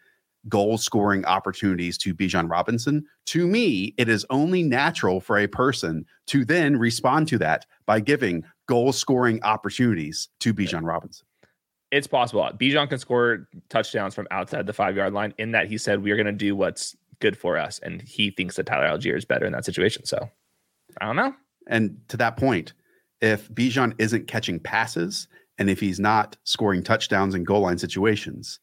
[0.50, 6.04] goal scoring opportunities to Bijan Robinson, to me, it is only natural for a person
[6.26, 11.26] to then respond to that by giving goal scoring opportunities to Bijan Robinson.
[11.90, 12.48] It's possible.
[12.58, 16.10] Bijan can score touchdowns from outside the five yard line in that he said, We
[16.10, 17.78] are going to do what's good for us.
[17.78, 20.04] And he thinks that Tyler Allgeier is better in that situation.
[20.04, 20.28] So
[21.00, 21.34] I don't know.
[21.68, 22.72] And to that point,
[23.20, 28.60] if Bijan isn't catching passes and if he's not scoring touchdowns in goal line situations,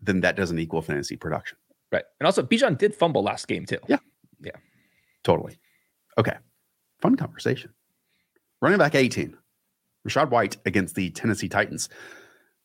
[0.00, 1.56] then that doesn't equal fantasy production.
[1.92, 2.04] Right.
[2.20, 3.78] And also, Bijan did fumble last game too.
[3.88, 3.98] Yeah.
[4.40, 4.56] Yeah.
[5.22, 5.58] Totally.
[6.18, 6.36] Okay.
[7.00, 7.72] Fun conversation.
[8.60, 9.36] Running back 18,
[10.06, 11.88] Rachaad White against the Tennessee Titans.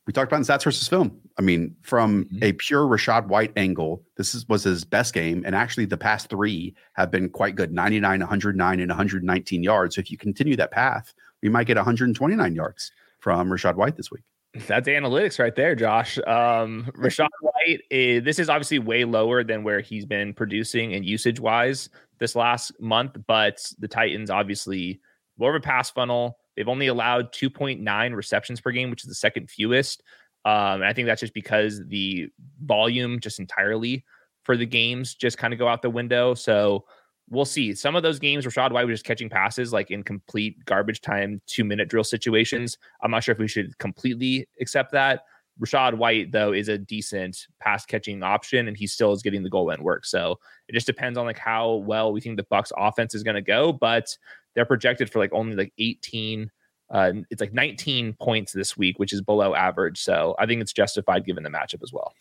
[0.07, 1.19] We talked about in stats versus film.
[1.37, 2.43] I mean, from mm-hmm.
[2.43, 5.43] a pure Rachaad White angle, this is, was his best game.
[5.45, 9.95] And actually, the past three have been quite good 99, 109, and 119 yards.
[9.95, 14.11] So if you continue that path, we might get 129 yards from Rachaad White this
[14.11, 14.23] week.
[14.67, 16.17] That's analytics right there, Josh.
[16.19, 21.05] Um, Rachaad White, is, this is obviously way lower than where he's been producing and
[21.05, 24.99] usage wise this last month, but the Titans obviously
[25.37, 26.37] more of a pass funnel.
[26.55, 30.03] They've only allowed 2.9 receptions per game, which is the second fewest.
[30.43, 32.29] Um, I think that's just because the
[32.63, 34.05] volume just entirely
[34.43, 36.33] for the games just kind of go out the window.
[36.33, 36.85] So
[37.29, 37.73] we'll see.
[37.75, 41.41] Some of those games, Rachaad White was just catching passes like in complete garbage time,
[41.47, 42.77] two minute drill situations.
[43.01, 45.21] I'm not sure if we should completely accept that.
[45.59, 49.49] Rachaad White, though, is a decent pass catching option, and he still is getting the
[49.49, 50.05] goal line work.
[50.05, 53.35] So it just depends on like how well we think the Bucks offense is going
[53.35, 53.73] to go.
[53.73, 54.15] But
[54.55, 56.49] they're projected for like only like 18.
[56.89, 60.01] Uh, it's like 19 points this week, which is below average.
[60.01, 62.13] So I think it's justified given the matchup as well.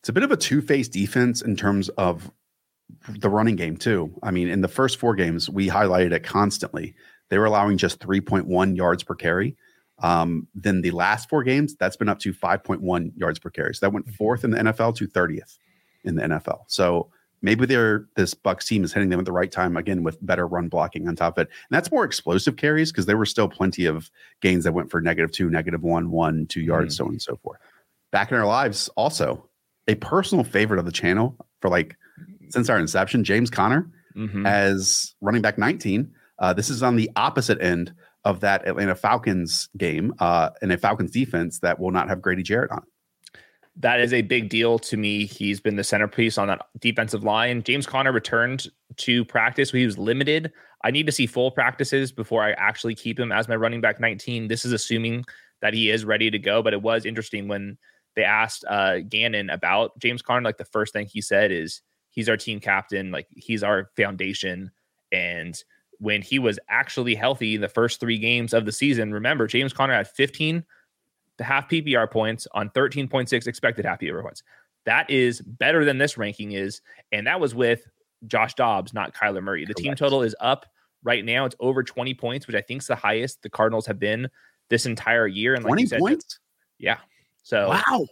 [0.00, 2.30] It's a bit of a two faced defense in terms of
[3.08, 4.14] the running game too.
[4.22, 6.94] I mean, in the first four games, we highlighted it constantly.
[7.28, 9.56] They were allowing just 3.1 yards per carry.
[10.00, 13.74] Um, then the last four games, that's been up to 5.1 yards per carry.
[13.74, 15.58] So that went fourth in the NFL to 30th
[16.04, 16.64] in the NFL.
[16.66, 17.10] So
[17.42, 20.46] maybe they're this Bucs team is hitting them at the right time again with better
[20.46, 21.48] run blocking on top of it.
[21.48, 25.00] And that's more explosive carries because there were still plenty of gains that went for
[25.00, 27.04] negative two, negative one, one, two yards, mm-hmm.
[27.04, 27.60] so on and so forth.
[28.12, 29.48] Back in our lives, also
[29.88, 31.96] a personal favorite of the channel for like
[32.48, 34.46] since our inception, James Conner mm-hmm.
[34.46, 36.10] as running back 19.
[36.38, 37.94] Uh, this is on the opposite end
[38.26, 42.42] of that Atlanta Falcons game uh, and a Falcons defense that will not have Grady
[42.42, 42.82] Jarrett on.
[43.76, 45.26] That is a big deal to me.
[45.26, 47.62] He's been the centerpiece on that defensive line.
[47.62, 49.70] James Conner returned to practice.
[49.70, 50.52] He was limited.
[50.82, 54.00] I need to see full practices before I actually keep him as my running back
[54.00, 54.48] 19.
[54.48, 55.24] This is assuming
[55.60, 56.62] that he is ready to go.
[56.62, 57.78] But it was interesting when
[58.16, 60.42] they asked uh, Gannon about James Conner.
[60.42, 64.72] Like the first thing he said is, he's our team captain, like he's our foundation.
[65.12, 65.62] And
[65.98, 69.72] when he was actually healthy in the first three games of the season, remember James
[69.72, 70.64] Conner had 15
[71.38, 74.42] half PPR points on 13.6 expected half PPR points.
[74.84, 76.80] That is better than this ranking is,
[77.12, 77.86] and that was with
[78.26, 79.64] Josh Dobbs, not Kyler Murray.
[79.64, 79.84] The Correct.
[79.84, 80.66] team total is up
[81.02, 81.44] right now.
[81.44, 84.28] It's over 20 points, which I think is the highest the Cardinals have been
[84.68, 85.54] this entire year.
[85.54, 86.38] And like 20 said, points?
[86.78, 86.98] Yeah.
[87.42, 88.06] So wow.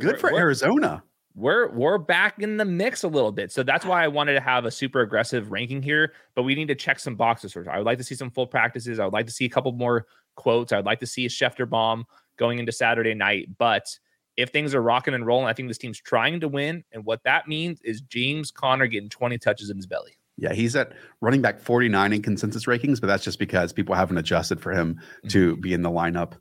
[0.00, 1.02] Good for Arizona
[1.34, 3.50] we're we're back in the mix a little bit.
[3.50, 6.12] So that's why I wanted to have a super aggressive ranking here.
[6.34, 7.68] But we need to check some boxes first.
[7.68, 9.00] I would like to see some full practices.
[9.00, 10.72] I would like to see a couple more quotes.
[10.72, 13.48] I would like to see a Schefter bomb going into Saturday night.
[13.58, 13.98] But
[14.36, 16.84] if things are rocking and rolling, I think this team's trying to win.
[16.92, 20.18] And what that means is James Conner getting 20 touches in his belly.
[20.36, 24.18] Yeah, he's at running back 49 in consensus rankings, but that's just because people haven't
[24.18, 25.28] adjusted for him mm-hmm.
[25.28, 26.32] to be in the lineup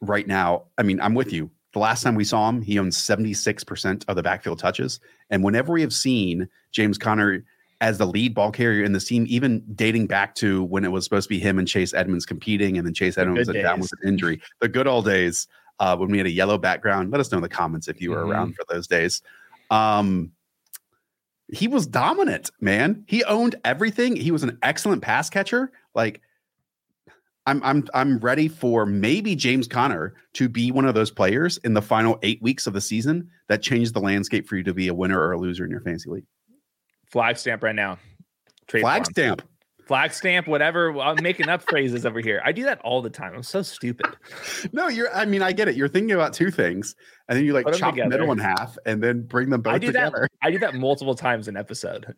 [0.00, 0.64] right now.
[0.78, 1.50] I mean, I'm with you.
[1.76, 4.98] The last time we saw him, he owns 76% of the backfield touches.
[5.28, 7.44] And whenever we have seen James Conner
[7.82, 11.04] as the lead ball carrier in this team, even dating back to when it was
[11.04, 13.90] supposed to be him and Chase Edmonds competing, and then Chase Edmonds was down with
[14.00, 14.40] an injury.
[14.62, 17.10] The good old days uh, when we had a yellow background.
[17.10, 18.30] Let us know in the comments if you were mm-hmm.
[18.30, 19.20] around for those days.
[19.70, 20.32] Um,
[21.52, 23.04] he was dominant, man.
[23.06, 24.16] He owned everything.
[24.16, 25.70] He was an excellent pass catcher.
[25.94, 26.22] Like
[27.46, 31.74] I'm I'm I'm ready for maybe James Conner to be one of those players in
[31.74, 34.88] the final eight weeks of the season that changes the landscape for you to be
[34.88, 36.26] a winner or a loser in your fantasy league.
[37.10, 37.98] Flag stamp right now.
[38.66, 39.42] Trade Flag stamp.
[39.86, 40.98] Flag stamp, whatever.
[40.98, 42.42] I'm making up phrases over here.
[42.44, 43.34] I do that all the time.
[43.36, 44.06] I'm so stupid.
[44.72, 45.14] No, you're.
[45.14, 45.76] I mean, I get it.
[45.76, 46.96] You're thinking about two things,
[47.28, 49.78] and then you like chop the middle in half, and then bring them both I
[49.78, 50.28] do together.
[50.42, 52.12] That, I do that multiple times an episode.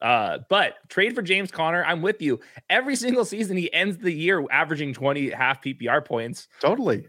[0.00, 2.40] Uh, but trade for James Conner, I'm with you.
[2.68, 6.48] Every single season, he ends the year averaging 20 half PPR points.
[6.60, 7.08] Totally.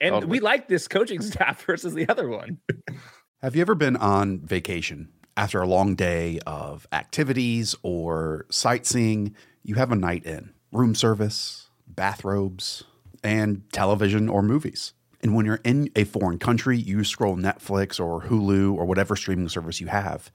[0.00, 0.30] And totally.
[0.30, 2.58] we like this coaching staff versus the other one.
[3.42, 9.34] Have you ever been on vacation after a long day of activities or sightseeing?
[9.62, 12.84] You have a night in, room service, bathrobes,
[13.22, 14.92] and television or movies.
[15.20, 19.48] And when you're in a foreign country, you scroll Netflix or Hulu or whatever streaming
[19.48, 20.30] service you have,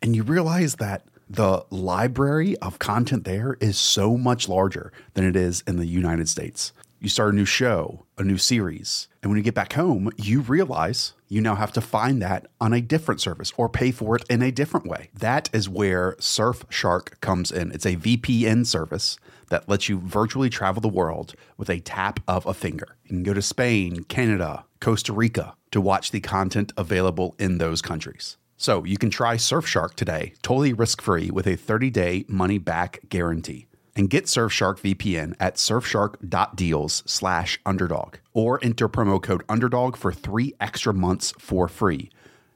[0.00, 5.34] and you realize that the library of content there is so much larger than it
[5.34, 6.74] is in the United States.
[7.00, 10.42] You start a new show, a new series, and when you get back home, you
[10.42, 14.24] realize you now have to find that on a different service or pay for it
[14.28, 15.08] in a different way.
[15.14, 17.72] That is where Surfshark comes in.
[17.72, 19.16] It's a VPN service
[19.48, 22.96] that lets you virtually travel the world with a tap of a finger.
[23.04, 27.80] You can go to Spain, Canada, Costa Rica to watch the content available in those
[27.80, 28.36] countries.
[28.62, 33.00] So you can try Surfshark today, totally risk free with a 30 day money back
[33.08, 33.66] guarantee.
[33.96, 40.54] And get Surfshark VPN at surfshark.deals slash underdog or enter promo code underdog for three
[40.60, 42.08] extra months for free.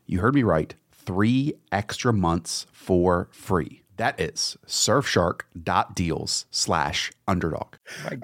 [0.07, 0.73] You heard me right.
[0.93, 3.83] Three extra months for free.
[3.97, 7.75] That is surfshark.deals slash underdog.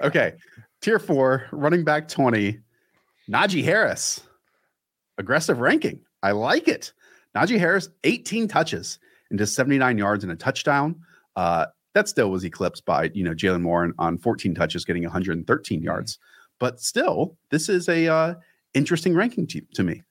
[0.01, 0.35] Okay.
[0.79, 2.59] Tier four, running back 20,
[3.29, 4.21] Najee Harris.
[5.17, 5.99] Aggressive ranking.
[6.23, 6.93] I like it.
[7.35, 10.95] Najee Harris, 18 touches and just 79 yards and a touchdown.
[11.35, 15.45] Uh, that still was eclipsed by you know Jaylen Warren on 14 touches, getting 113
[15.79, 15.85] mm-hmm.
[15.85, 16.19] yards.
[16.59, 18.35] But still, this is a uh,
[18.73, 20.03] interesting ranking to, to me.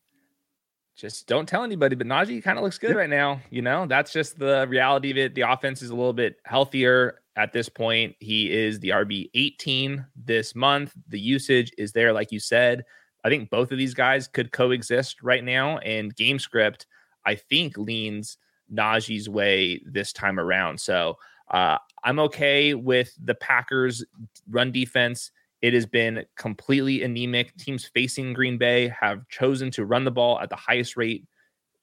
[0.95, 2.99] Just don't tell anybody, but Najee kind of looks good yep.
[2.99, 3.41] right now.
[3.51, 5.35] You know, that's just the reality of it.
[5.35, 8.15] The offense is a little bit healthier at this point.
[8.21, 10.93] He is the RB 18 this month.
[11.09, 12.85] The usage is there, like you said.
[13.25, 15.79] I think both of these guys could coexist right now.
[15.79, 16.87] And game script
[17.27, 18.39] I think leans
[18.73, 20.81] Najee's way this time around.
[20.81, 21.17] So
[21.51, 24.05] uh, I'm okay with the Packers'
[24.49, 25.31] run defense.
[25.61, 27.57] It has been completely anemic.
[27.57, 31.25] Teams facing Green Bay have chosen to run the ball at the highest rate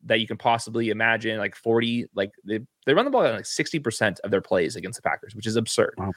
[0.06, 3.44] that you can possibly imagine, like 40, like they, they run the ball at like
[3.44, 5.94] 60% of their plays against the Packers, which is absurd.
[5.98, 6.12] Wow.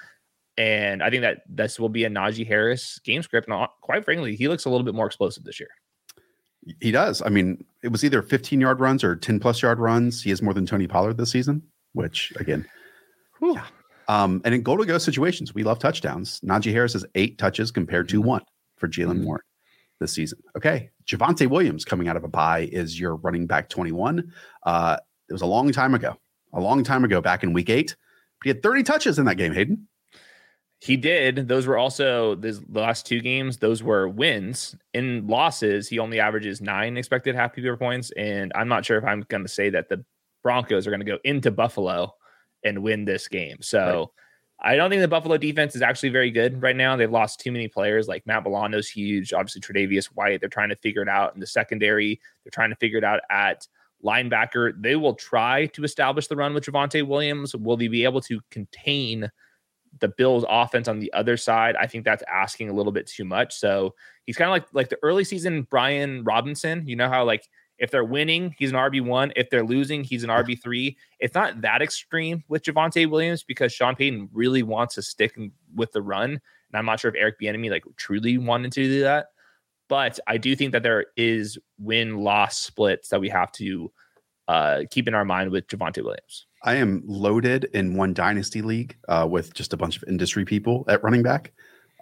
[0.56, 3.48] And I think that this will be a Najee Harris game script.
[3.48, 5.70] And quite frankly, he looks a little bit more explosive this year.
[6.80, 7.22] He does.
[7.22, 10.22] I mean, it was either 15 yard runs or 10 plus yard runs.
[10.22, 12.66] He has more than Tony Pollard this season, which again,
[13.40, 13.64] yeah.
[14.08, 16.40] Um, and in goal to go situations, we love touchdowns.
[16.40, 18.42] Najee Harris has eight touches compared to one
[18.76, 19.24] for Jaylen mm-hmm.
[19.24, 19.42] Warren
[20.00, 20.38] this season.
[20.56, 20.90] Okay.
[21.06, 24.32] Javonte Williams coming out of a bye is your running back 21.
[24.64, 24.96] Uh,
[25.28, 26.16] it was a long time ago,
[26.52, 27.96] a long time ago back in week eight.
[28.40, 29.88] But he had 30 touches in that game, Hayden.
[30.82, 31.46] He did.
[31.46, 33.58] Those were also the last two games.
[33.58, 34.74] Those were wins.
[34.94, 38.10] In losses, he only averages nine expected half PPR points.
[38.16, 40.04] And I'm not sure if I'm going to say that the
[40.42, 42.16] Broncos are going to go into Buffalo
[42.64, 43.58] and win this game.
[43.60, 44.10] So
[44.64, 44.72] right.
[44.72, 46.96] I don't think the Buffalo defense is actually very good right now.
[46.96, 48.08] They've lost too many players.
[48.08, 49.32] Like Matt Milano's huge.
[49.32, 50.40] Obviously, Tre'Davious White.
[50.40, 52.20] They're trying to figure it out in the secondary.
[52.42, 53.68] They're trying to figure it out at
[54.04, 54.72] linebacker.
[54.82, 57.54] They will try to establish the run with Javonte Williams.
[57.54, 59.30] Will they be able to contain?
[60.02, 63.24] The Bills offense on the other side, I think that's asking a little bit too
[63.24, 63.54] much.
[63.54, 66.86] So he's kind of like like the early season Brian Robinson.
[66.86, 69.32] You know how like if they're winning, he's an RB one.
[69.36, 70.98] If they're losing, he's an RB three.
[71.20, 75.38] It's not that extreme with Javonte Williams because Sean Payton really wants to stick
[75.74, 76.40] with the run, and
[76.74, 79.28] I'm not sure if Eric Bieniemy like truly wanted to do that.
[79.88, 83.92] But I do think that there is win loss splits that we have to
[84.48, 86.46] uh, keep in our mind with Javonte Williams.
[86.64, 90.84] I am loaded in one dynasty league uh, with just a bunch of industry people
[90.88, 91.52] at running back,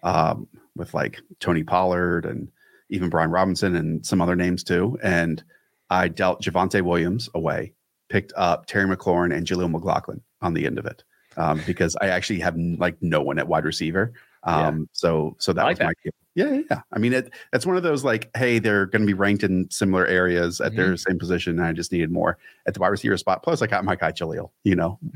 [0.02, 2.50] um, with like Tony Pollard and
[2.90, 4.98] even Brian Robinson and some other names too.
[5.02, 5.42] And
[5.88, 7.72] I dealt Javonte Williams away,
[8.08, 11.04] picked up Terry McLaurin and Jaleel McLaughlin on the end of it
[11.36, 14.12] um, because I actually have like no one at wide receiver.
[14.44, 16.10] Um, so so that I was like my.
[16.36, 16.80] Yeah, yeah, yeah.
[16.92, 19.68] I mean, it that's one of those like, hey, they're going to be ranked in
[19.70, 21.58] similar areas at their same position.
[21.58, 23.42] And I just needed more at the wide receiver spot.
[23.42, 24.50] Plus, I got my guy Jaleel.
[24.64, 24.98] You know,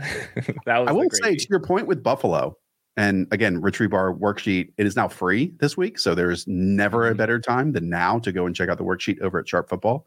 [0.66, 2.58] that was I will say to your point with Buffalo,
[2.96, 4.72] and again, Rich Hribar worksheet.
[4.76, 7.16] It is now free this week, so there's never a Mhm.
[7.18, 10.06] better time than now to go and check out the worksheet over at Sharp Football.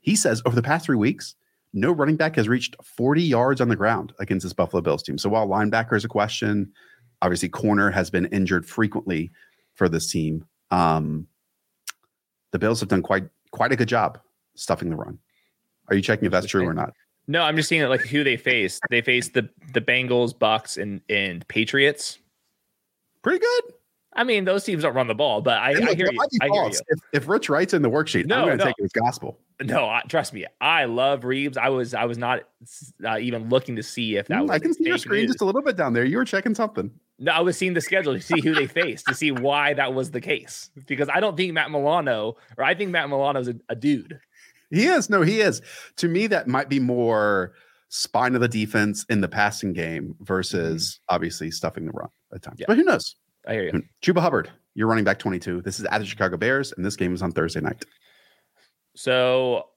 [0.00, 1.36] He says over the past three weeks,
[1.72, 5.16] no running back has reached 40 yards on the ground against this Buffalo Bills team.
[5.16, 6.70] So while linebacker is a question,
[7.24, 9.32] obviously corner has been injured frequently
[9.72, 10.44] for this team.
[10.70, 11.26] Um,
[12.52, 14.18] the Bills have done quite quite a good job
[14.54, 15.18] stuffing the run.
[15.88, 16.92] Are you checking if that's true or not?
[17.26, 18.82] No, I'm just seeing it like who they faced.
[18.90, 22.18] They faced the the Bengals, Bucks, and and Patriots.
[23.22, 23.62] Pretty good.
[24.16, 26.20] I mean, those teams don't run the ball, but I, I hear you.
[26.40, 26.80] I hear faults.
[26.86, 28.68] If, if Rich writes in the worksheet, No, I'm going to no.
[28.68, 29.40] take it as gospel.
[29.60, 30.44] No, I, trust me.
[30.60, 31.56] I love Reeves.
[31.56, 32.42] I was I was not
[33.04, 34.50] uh, even looking to see if that Mm, was.
[34.50, 36.04] I can see your screen just a little bit down there.
[36.04, 36.92] You were checking something.
[37.18, 39.94] No, I was seeing the schedule to see who they faced to see why that
[39.94, 40.70] was the case.
[40.86, 44.18] Because I don't think Matt Milano, or I think Matt Milano's a, a dude.
[44.70, 45.08] He is.
[45.08, 45.62] No, he is.
[45.96, 47.52] To me, that might be more
[47.88, 52.54] spine of the defense in the passing game versus obviously stuffing the run at times.
[52.54, 52.62] Mm-hmm.
[52.62, 52.66] Yeah.
[52.68, 53.14] But who knows?
[53.46, 53.82] I hear you.
[54.02, 55.62] Chuba Hubbard, you're running back 22.
[55.62, 57.84] This is at the Chicago Bears, and this game is on Thursday night.
[58.96, 59.68] So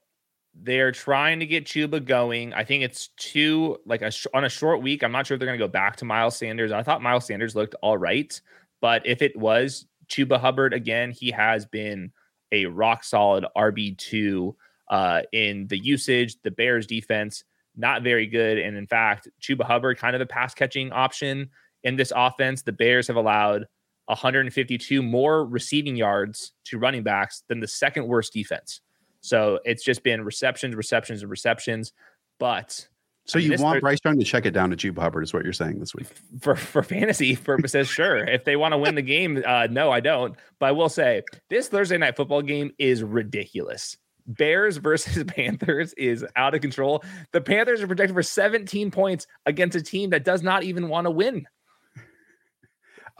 [0.62, 2.52] they're trying to get Chuba going.
[2.52, 5.02] I think it's too like a on a short week.
[5.02, 6.72] I'm not sure if they're going to go back to Miles Sanders.
[6.72, 8.40] I thought Miles Sanders looked all right,
[8.80, 12.12] but if it was Chuba Hubbard again, he has been
[12.50, 14.56] a rock solid RB two
[14.90, 16.36] uh, in the usage.
[16.42, 17.44] The Bears defense
[17.76, 21.50] not very good, and in fact, Chuba Hubbard kind of a pass catching option
[21.84, 22.62] in this offense.
[22.62, 23.66] The Bears have allowed
[24.06, 28.80] 152 more receiving yards to running backs than the second worst defense.
[29.28, 31.92] So it's just been receptions, receptions, and receptions.
[32.38, 32.88] But
[33.26, 35.34] So I mean, you want Bryce Young to check it down to Chuba Hubbard, is
[35.34, 36.06] what you're saying this week.
[36.40, 38.18] for for fantasy purposes, sure.
[38.18, 40.36] If they want to win the game, uh, no, I don't.
[40.58, 43.96] But I will say this Thursday night football game is ridiculous.
[44.26, 47.02] Bears versus Panthers is out of control.
[47.32, 51.06] The Panthers are projected for 17 points against a team that does not even want
[51.06, 51.46] to win.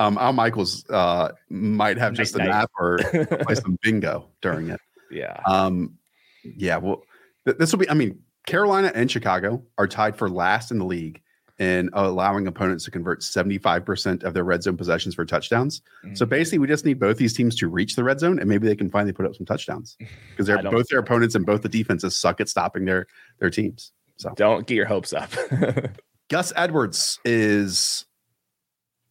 [0.00, 2.54] Um, Al Michaels uh, might have just a Night-night.
[2.54, 2.98] nap or
[3.44, 4.80] play some bingo during it.
[5.11, 5.40] Yeah.
[5.46, 5.98] Um,
[6.44, 7.02] yeah, well,
[7.44, 7.90] th- this will be.
[7.90, 11.20] I mean, Carolina and Chicago are tied for last in the league
[11.59, 15.82] in allowing opponents to convert 75% of their red zone possessions for touchdowns.
[16.14, 16.28] So Mhm.
[16.28, 18.76] basically, we just need both these teams to reach the red zone, and maybe they
[18.76, 19.96] can finally put up some touchdowns
[20.30, 23.06] because they're both their opponents and both the defenses suck at stopping their
[23.40, 23.92] their teams.
[24.18, 25.30] So don't get your hopes up.
[26.30, 28.04] Gus Edwards is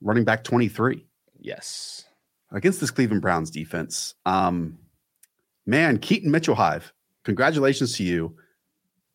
[0.02, 1.06] running back 23
[1.40, 2.06] yes.
[2.52, 4.16] against this Cleveland Browns defense.
[4.26, 4.78] Um,
[5.68, 6.94] man, Keaton Mitchell Hive,
[7.24, 8.36] congratulations to you.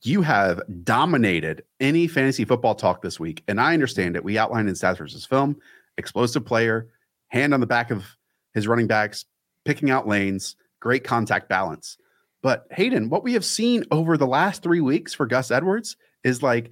[0.03, 3.43] You have dominated any fantasy football talk this week.
[3.49, 4.25] And I understand it.
[4.25, 5.57] We outlined in Stats versus Film,
[5.97, 6.89] explosive player,
[7.29, 8.05] hand on the back of
[8.53, 9.25] his running backs,
[9.65, 11.97] picking out lanes, great contact balance.
[12.43, 16.43] But Hayden, what we have seen over the last three weeks for Gus Edwards is
[16.43, 16.71] like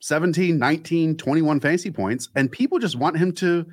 [0.00, 2.28] 17, 19, 21 fantasy points.
[2.34, 3.64] And people just want him to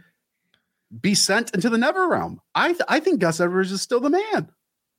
[1.02, 2.40] be sent into the never realm.
[2.54, 4.50] I th- I think Gus Edwards is still the man.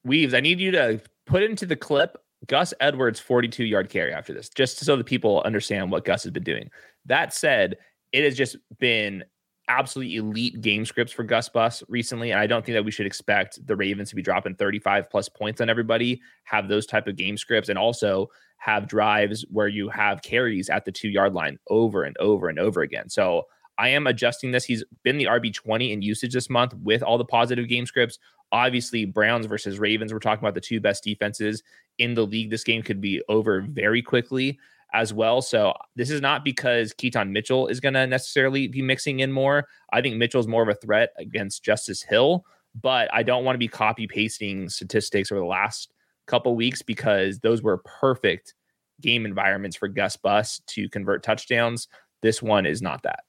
[0.04, 4.32] Weaves, I need you to put into the clip Gus Edwards' 42 yard carry after
[4.32, 6.70] this, just so that people understand what Gus has been doing.
[7.06, 7.76] That said,
[8.12, 9.24] it has just been
[9.68, 12.32] absolutely elite game scripts for Gus Bus recently.
[12.32, 15.28] And I don't think that we should expect the Ravens to be dropping 35 plus
[15.28, 19.88] points on everybody, have those type of game scripts, and also have drives where you
[19.88, 23.08] have carries at the two yard line over and over and over again.
[23.08, 23.44] So
[23.78, 24.64] I am adjusting this.
[24.64, 28.18] He's been the RB20 in usage this month with all the positive game scripts.
[28.52, 31.62] Obviously, Browns versus Ravens, we're talking about the two best defenses
[31.98, 32.50] in the league.
[32.50, 34.58] This game could be over very quickly
[34.92, 35.40] as well.
[35.40, 39.68] So this is not because Keaton Mitchell is going to necessarily be mixing in more.
[39.92, 42.44] I think Mitchell's more of a threat against Justice Hill,
[42.80, 45.92] but I don't want to be copy pasting statistics over the last
[46.26, 48.54] couple weeks because those were perfect
[49.00, 51.88] game environments for Gus Bus to convert touchdowns.
[52.22, 53.20] This one is not that.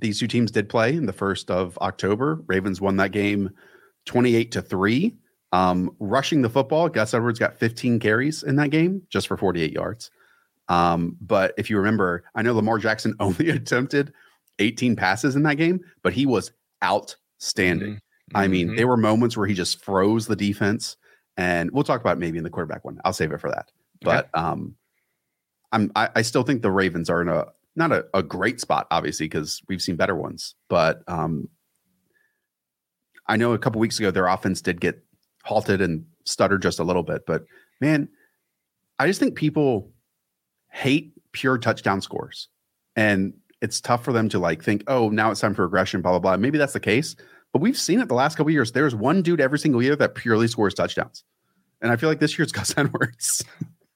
[0.00, 2.42] These two teams did play in the first of October.
[2.46, 3.50] Ravens won that game
[4.08, 5.14] 28 to 3.
[5.52, 9.72] Um, rushing the football, Gus Edwards got 15 carries in that game just for 48
[9.72, 10.10] yards.
[10.68, 14.12] Um, but if you remember, I know Lamar Jackson only attempted
[14.58, 16.52] 18 passes in that game, but he was
[16.84, 18.00] outstanding.
[18.34, 18.76] I mean, Mhm.
[18.76, 20.96] there were moments where he just froze the defense,
[21.38, 23.00] and we'll talk about maybe in the quarterback one.
[23.04, 23.70] I'll save it for that.
[24.02, 24.74] But um,
[25.72, 28.86] I'm I, I still think the Ravens are in a not a, a great spot,
[28.90, 30.54] obviously, because we've seen better ones.
[30.68, 31.48] But um,
[33.28, 35.02] I know a couple weeks ago their offense did get
[35.44, 37.26] halted and stuttered just a little bit.
[37.26, 37.44] But
[37.80, 38.08] man,
[38.98, 39.92] I just think people
[40.70, 42.48] hate pure touchdown scores.
[42.96, 46.12] And it's tough for them to like think, oh, now it's time for regression, blah
[46.12, 46.36] blah blah.
[46.36, 47.16] Maybe that's the case,
[47.52, 48.72] but we've seen it the last couple years.
[48.72, 51.24] There's one dude every single year that purely scores touchdowns,
[51.80, 53.44] and I feel like this year it's Gus Edwards.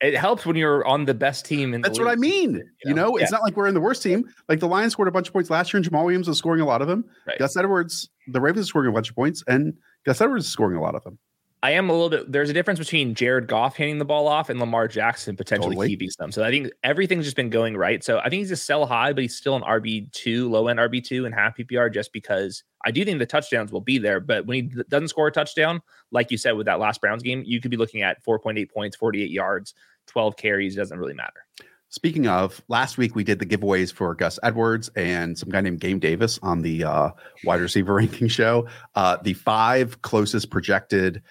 [0.03, 1.75] It helps when you're on the best team.
[1.75, 2.55] In That's what I mean.
[2.55, 3.37] You know, you know it's yeah.
[3.37, 4.25] not like we're in the worst team.
[4.49, 6.61] Like the Lions scored a bunch of points last year, and Jamaal Williams was scoring
[6.61, 7.05] a lot of them.
[7.27, 7.39] Right.
[7.39, 9.75] Gus Edwards, the Ravens are scoring a bunch of points, and
[10.05, 11.19] Gus Edwards is scoring a lot of them.
[11.65, 12.33] I am a little bit.
[12.33, 15.89] There's a difference between Jared Goff handing the ball off and Lamar Jackson potentially totally.
[15.89, 16.33] keeping some.
[16.33, 18.03] So I think everything's just been going right.
[18.03, 20.81] So I think he's a sell high, but he's still an RB two, low end
[20.81, 24.19] RB two, and half PPR just because I do think the touchdowns will be there.
[24.19, 27.45] But when he doesn't score a touchdown, like you said with that last Browns game,
[27.47, 29.75] you could be looking at 4.8 points, 48 yards,
[30.09, 30.75] 12 carries.
[30.75, 31.47] Doesn't really matter.
[31.91, 35.79] Speaking of, last week we did the giveaways for Gus Edwards and some guy named
[35.79, 37.11] Gabe Davis on the uh,
[37.45, 38.67] wide receiver ranking show.
[38.97, 41.23] Uh, the five closest projected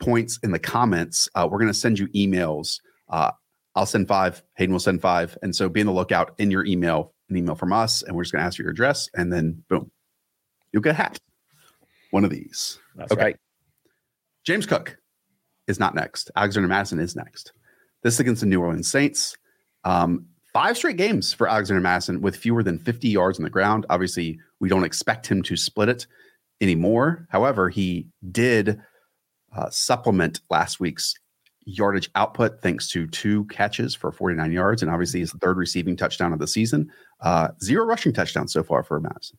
[0.00, 2.80] points in the comments, uh, we're going to send you emails.
[3.08, 3.30] Uh,
[3.74, 4.42] I'll send five.
[4.56, 5.36] Hayden will send five.
[5.42, 8.24] And so be on the lookout in your email, an email from us, and we're
[8.24, 9.90] just going to ask you your address, and then boom,
[10.72, 11.18] you'll get hat
[12.10, 12.78] One of these.
[12.96, 13.22] That's okay.
[13.22, 13.36] right.
[14.44, 14.96] James Cook
[15.66, 16.30] is not next.
[16.34, 17.52] Alexander Mattison is next.
[18.02, 19.36] This is against the New Orleans Saints.
[19.84, 23.84] Um, five straight games for Alexander Mattison with fewer than 50 yards on the ground.
[23.90, 26.06] Obviously, we don't expect him to split it
[26.60, 27.26] anymore.
[27.30, 28.80] However, he did
[29.56, 31.14] uh, supplement last week's
[31.64, 36.32] yardage output thanks to two catches for 49 yards and obviously his third receiving touchdown
[36.32, 36.90] of the season.
[37.20, 39.38] Uh, zero rushing touchdowns so far for Mattison.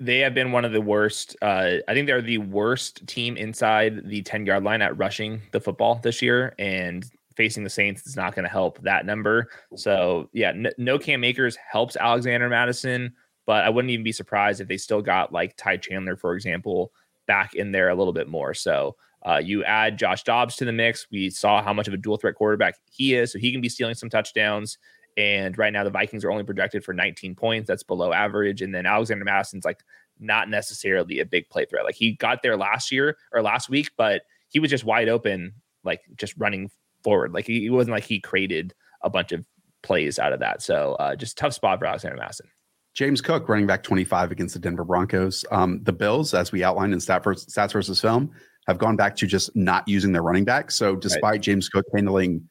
[0.00, 1.36] They have been one of the worst.
[1.42, 5.60] Uh, I think they're the worst team inside the 10 yard line at rushing the
[5.60, 6.54] football this year.
[6.58, 7.04] And
[7.36, 9.48] facing the Saints is not going to help that number.
[9.76, 13.14] So, yeah, n- no Cam Akers helps Alexander Mattison,
[13.46, 16.92] but I wouldn't even be surprised if they still got like Ty Chandler, for example,
[17.26, 18.54] back in there a little bit more.
[18.54, 21.06] So, uh, you add Josh Dobbs to the mix.
[21.10, 23.68] We saw how much of a dual threat quarterback he is, so he can be
[23.68, 24.78] stealing some touchdowns.
[25.16, 27.68] And right now, the Vikings are only projected for 19 points.
[27.68, 28.62] That's below average.
[28.62, 29.80] And then Alexander Mattison's like
[30.18, 31.84] not necessarily a big play threat.
[31.84, 35.52] Like he got there last year or last week, but he was just wide open,
[35.84, 36.70] like just running
[37.02, 37.32] forward.
[37.32, 39.44] Like he, wasn't like he created a bunch of
[39.82, 40.62] plays out of that.
[40.62, 42.48] So uh, just tough spot for Alexander Mattison.
[42.94, 45.44] James Cook running back 25 against the Denver Broncos.
[45.50, 48.30] Um, the Bills, as we outlined in Stat versus, Stats versus Film,
[48.66, 50.70] have gone back to just not using their running back.
[50.70, 51.40] So despite right.
[51.40, 52.48] James Cook handling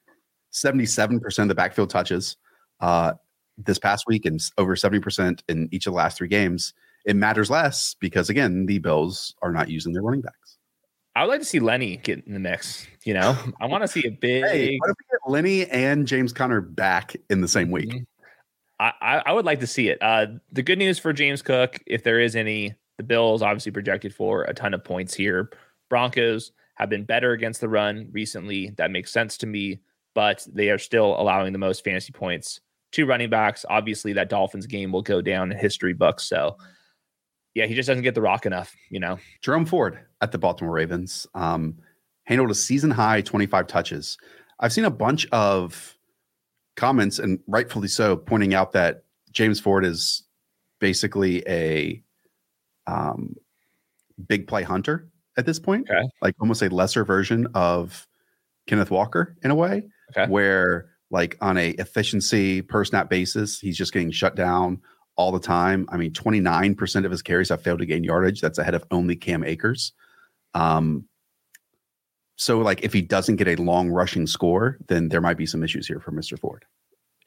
[0.54, 2.38] 77% of the backfield touches
[2.82, 3.14] uh,
[3.58, 6.74] this past week and over 70% in each of the last three games,
[7.06, 10.58] it matters less because, again, the Bills are not using their running backs.
[11.16, 12.88] I would like to see Lenny get in the mix.
[13.04, 14.44] You know, I want to see a big.
[14.52, 17.90] Hey, what if we get Lenny and James Conner back in the same week?
[17.90, 18.04] Mm-hmm.
[18.80, 20.00] I, I would like to see it.
[20.02, 24.12] Uh, the good news for James Cook, if there is any, the Bills obviously projected
[24.12, 25.52] for a ton of points here.
[25.92, 28.72] Broncos have been better against the run recently.
[28.78, 29.82] That makes sense to me,
[30.16, 32.62] but they are still allowing the most fantasy points
[32.94, 33.66] to running backs.
[33.70, 36.24] Obviously, that Dolphins game will go down in history books.
[36.24, 36.58] So,
[37.54, 39.20] yeah, he just doesn't get the rock enough, you know.
[39.42, 41.78] Jerome Ford at the Baltimore Ravens um,
[42.24, 44.18] handled a season high 25 touches.
[44.62, 45.98] I've seen a bunch of
[46.78, 50.24] comments, and rightfully so, pointing out that James Ford is
[50.80, 52.02] basically a
[52.88, 53.36] um,
[54.28, 56.08] big play hunter at this point, okay.
[56.22, 58.08] like almost a lesser version of
[58.68, 60.30] Kenneth Walker in a way, okay.
[60.30, 64.82] where like on a efficiency per snap basis, he's just getting shut down
[65.16, 65.86] all the time.
[65.90, 68.42] I mean, 29% of his carries have failed to gain yardage.
[68.42, 69.94] That's ahead of only Cam Akers.
[70.54, 71.06] Um,
[72.38, 75.64] so like if he doesn't get a long rushing score, then there might be some
[75.64, 76.40] issues here for Mr.
[76.40, 76.66] Ford.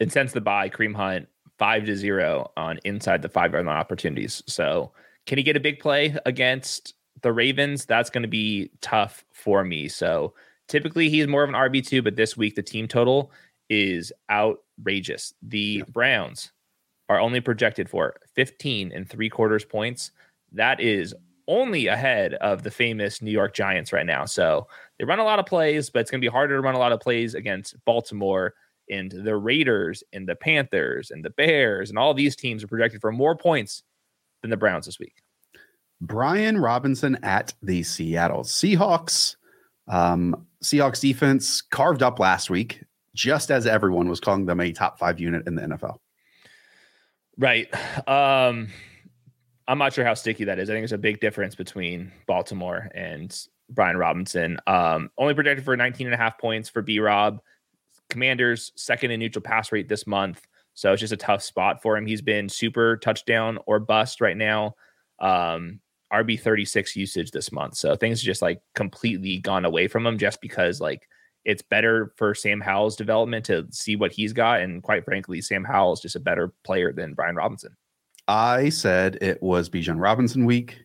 [0.01, 1.29] And since the bye, Kareem Hunt
[1.59, 4.43] five to zero on inside the five yard line opportunities.
[4.49, 4.93] So
[5.27, 6.95] can he get a big play against
[7.25, 7.85] the Ravens?
[7.85, 9.89] That's going to be tough for me.
[9.89, 10.35] So
[10.69, 13.33] typically he's more of an RB2, but this week the team total
[13.69, 15.35] is outrageous.
[15.43, 15.85] The yeah.
[15.89, 16.53] Browns
[17.09, 20.13] are only projected for 15 and three quarters points.
[20.53, 21.15] That is
[21.49, 24.25] only ahead of the famous New York Giants right now.
[24.25, 24.69] So
[24.99, 26.79] they run a lot of plays, but it's going to be harder to run a
[26.79, 28.55] lot of plays against Baltimore
[28.91, 33.01] and the Raiders and the Panthers and the Bears and all these teams are projected
[33.01, 33.83] for more points
[34.43, 35.24] than the Browns this week.
[36.07, 39.37] Brian Robinson at the Seattle Seahawks.
[39.89, 42.83] Um, Seahawks defense carved up last week,
[43.15, 45.99] just as everyone was calling them a top five unit in the NFL.
[47.37, 47.69] Right.
[48.09, 48.69] Um,
[49.67, 50.69] I'm not sure how sticky that is.
[50.69, 53.37] I think there's a big difference between Baltimore and
[53.71, 54.59] Brian Robinson.
[54.67, 57.41] Um, only projected for 19 and a half points for B Rob.
[58.11, 60.47] Commanders second in neutral pass rate this month.
[60.75, 62.07] So it's just a tough spot for him.
[62.07, 64.75] He's been super touchdown or bust right now.
[65.19, 65.81] Um,
[66.15, 67.77] RB 36 usage this month.
[67.77, 71.09] So things just like completely gone away from him just because like
[71.45, 74.61] it's better for Sam Howell's development to see what he's got.
[74.61, 77.77] And quite frankly, Sam Howell is just a better player than Brian Robinson.
[78.29, 80.85] I said it was Bijan Robinson week.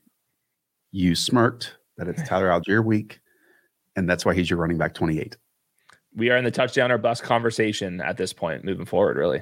[0.92, 3.22] You smirked that it's Tyler Allgeier week,
[3.96, 5.38] and that's why he's your running back 28.
[6.16, 9.42] We are in the touchdown or bust conversation at this point, moving forward, really.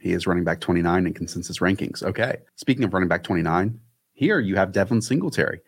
[0.00, 2.02] He is running back 29 in consensus rankings.
[2.02, 2.38] Okay.
[2.56, 3.78] Speaking of running back 29,
[4.20, 5.60] here you have Devin Singletary.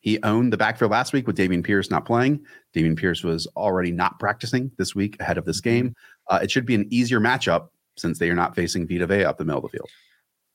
[0.00, 2.44] He owned the backfield last week with Dameon Pierce not playing.
[2.76, 5.94] Dameon Pierce was already not practicing this week ahead of this game.
[6.28, 9.38] Uh, it should be an easier matchup since they are not facing Vita Vea up
[9.38, 9.88] the middle of the field.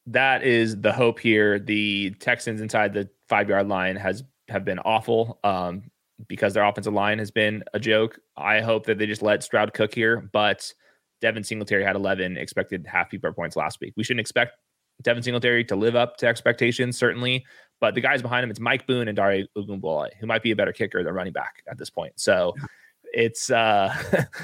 [0.06, 1.58] That is the hope here.
[1.58, 5.82] The Texans inside the five yard line has have been awful um,
[6.28, 8.20] because their offensive line has been a joke.
[8.38, 10.72] I hope that they just let Stroud cook here, but
[11.22, 13.94] Devin Singletary had 11 expected half PPR points last week.
[13.98, 14.54] We shouldn't expect
[15.02, 17.46] Devin Singletary to live up to expectations, certainly.
[17.80, 20.56] But the guys behind him, it's Mike Boone and Dare Ogunbowale, who might be a
[20.56, 22.14] better kicker than running back at this point.
[22.18, 22.54] So
[23.14, 23.96] it's uh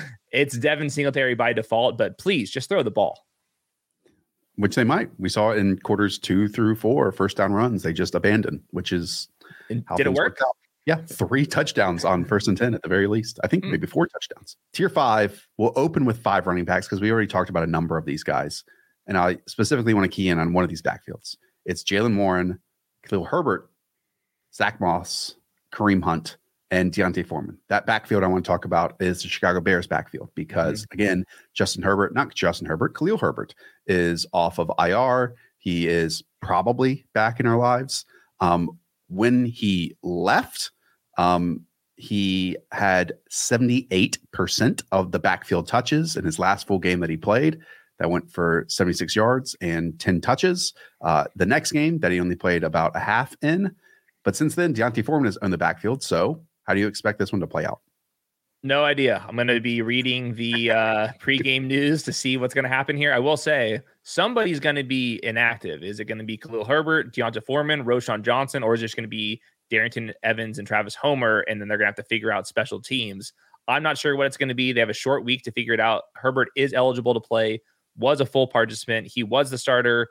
[0.32, 3.26] it's Devin Singletary by default, but please just throw the ball.
[4.56, 5.10] Which they might.
[5.20, 9.28] We saw in quarters two through four, first down runs, they just abandoned, which is
[9.70, 10.40] did it work?
[10.86, 13.40] Yeah, three touchdowns on first and 10 at the very least.
[13.44, 13.72] I think mm.
[13.72, 14.56] maybe four touchdowns.
[14.72, 17.98] Tier five will open with five running backs because we already talked about a number
[17.98, 18.64] of these guys.
[19.08, 21.36] And I specifically want to key in on one of these backfields.
[21.66, 22.60] It's Jaylen Warren,
[23.08, 23.70] Khalil Herbert,
[24.54, 25.36] Zack Moss,
[25.74, 26.38] Kareem Hunt,
[26.72, 27.58] and D'Onta Foreman.
[27.70, 30.94] That backfield I want to talk about is the Chicago Bears backfield because, mm-hmm.
[30.94, 33.54] again, Justin Herbert, not Justin Herbert, Khalil Herbert
[33.88, 35.36] is off of IR.
[35.58, 38.06] He is probably back in our lives.
[38.40, 40.72] Um, when he left,
[41.18, 41.62] um,
[41.98, 47.60] he had 78% of the backfield touches in his last full game that he played
[48.00, 50.74] that went for 76 yards and 10 touches.
[51.02, 53.76] Uh, the next game that he only played about a half in.
[54.24, 56.04] But since then, D'Onta Foreman is on the backfield.
[56.04, 57.80] So how do you expect this one to play out?
[58.64, 59.24] No idea.
[59.28, 62.98] I'm going to be reading the uh, pregame news to see what's going to happen
[62.98, 63.14] here.
[63.14, 65.84] I will say somebody's going to be inactive.
[65.84, 68.96] Is it going to be Khalil Herbert, D'Onta Foreman, Roschon Johnson, or is it just
[68.96, 69.40] going to be
[69.72, 71.42] Darrynton Evans and Travis Homer?
[71.42, 73.34] And then they're going to have to figure out special teams.
[73.68, 74.72] I'm not sure what it's going to be.
[74.72, 76.06] They have a short week to figure it out.
[76.16, 77.62] Herbert is eligible to play
[77.98, 79.08] was a full participant.
[79.08, 80.08] He was the starter.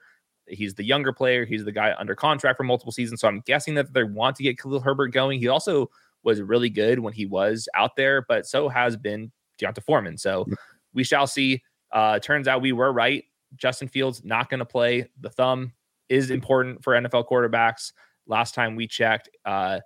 [0.46, 1.44] He's the younger player.
[1.44, 3.20] He's the guy under contract for multiple seasons.
[3.20, 5.40] So I'm guessing that they want to get Khalil Herbert going.
[5.40, 5.90] He also
[6.22, 10.18] was really good when he was out there, but so has been D'Onta Foreman.
[10.18, 10.46] So
[10.92, 11.62] we shall see.
[11.92, 13.24] Uh, turns out we were right.
[13.56, 15.08] Justin Fields not going to play.
[15.20, 15.72] The thumb
[16.08, 17.92] is important for NFL quarterbacks.
[18.26, 19.80] Last time we checked, uh,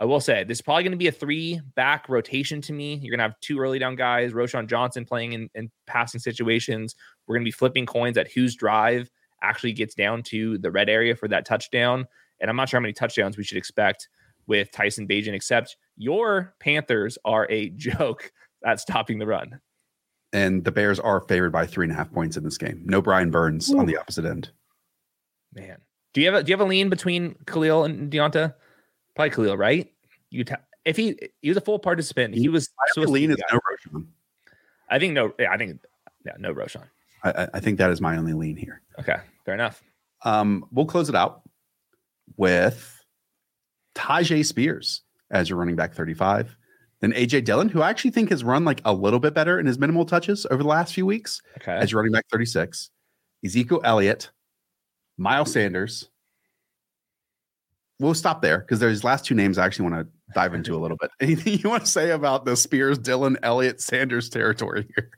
[0.00, 2.94] I will say this is probably going to be a three back rotation to me.
[2.94, 6.94] You're going to have two early down guys, Roschon Johnson playing in, in passing situations.
[7.26, 9.10] We're going to be flipping coins at whose drive
[9.42, 12.06] actually gets down to the red area for that touchdown.
[12.40, 14.08] And I'm not sure how many touchdowns we should expect
[14.46, 18.32] with Tyson Bagent, except your Panthers are a joke
[18.64, 19.60] at stopping the run.
[20.32, 22.82] And the Bears are favored by three and a half points in this game.
[22.86, 23.78] No Brian Burns Ooh.
[23.78, 24.50] on the opposite end.
[25.52, 25.78] Man,
[26.14, 28.54] do you have a do you have a lean between Khalil and D'Onta?
[29.14, 29.90] Probably Khalil, right?
[30.30, 30.54] You t-
[30.84, 32.68] if he he was a full participant, he was.
[32.96, 34.06] I lean is no Roschon.
[34.88, 35.32] I think no.
[35.38, 35.80] Yeah, I think
[36.24, 36.84] yeah, no Roschon.
[37.22, 38.80] I, I think that is my only lean here.
[38.98, 39.82] Okay, fair enough.
[40.24, 41.42] Um, we'll close it out
[42.36, 43.04] with
[43.94, 46.56] Tyjae Spears as your running back 35.
[47.00, 49.66] Then AJ Dillon, who I actually think has run like a little bit better in
[49.66, 51.72] his minimal touches over the last few weeks okay.
[51.72, 52.90] as your running back 36.
[53.44, 54.30] Ezekiel Elliott,
[55.16, 56.10] Miles Sanders,
[58.00, 60.78] we'll stop there because there's last two names I actually want to dive into a
[60.78, 61.10] little bit.
[61.20, 65.10] Anything you want to say about the Spears, Dillon, Elliott, Sanders territory here?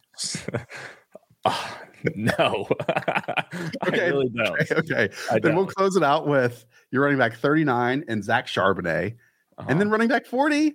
[1.45, 1.79] oh,
[2.15, 2.67] no.
[3.87, 4.11] okay.
[4.11, 4.75] Really okay.
[4.75, 5.09] okay.
[5.41, 9.17] then we'll close it out with your running back 39 and Zach Charbonnet.
[9.59, 9.67] Uh-huh.
[9.69, 10.75] And then running back 40,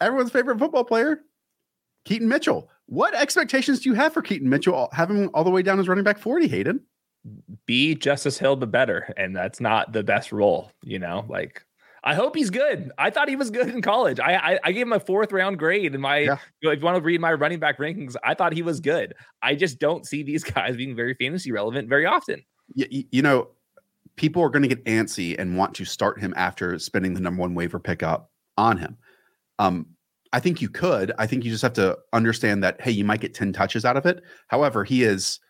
[0.00, 1.20] everyone's favorite football player,
[2.04, 2.70] Keaton Mitchell.
[2.86, 6.04] What expectations do you have for Keaton Mitchell having all the way down as running
[6.04, 6.80] back 40, Hayden?
[7.66, 9.12] Be Justice Hill, but better.
[9.16, 11.64] And that's not the best role, you know, like
[12.04, 12.90] I hope he's good.
[12.96, 14.20] I thought he was good in college.
[14.20, 16.18] I I, I gave him a fourth round grade in my.
[16.18, 16.38] Yeah.
[16.62, 19.14] If you want to read my running back rankings, I thought he was good.
[19.42, 22.42] I just don't see these guys being very fantasy relevant very often.
[22.74, 23.48] You, you know,
[24.16, 27.40] people are going to get antsy and want to start him after spending the number
[27.40, 28.96] one waiver pickup on him.
[29.58, 29.86] Um,
[30.32, 31.12] I think you could.
[31.18, 33.96] I think you just have to understand that hey, you might get ten touches out
[33.96, 34.22] of it.
[34.46, 35.40] However, he is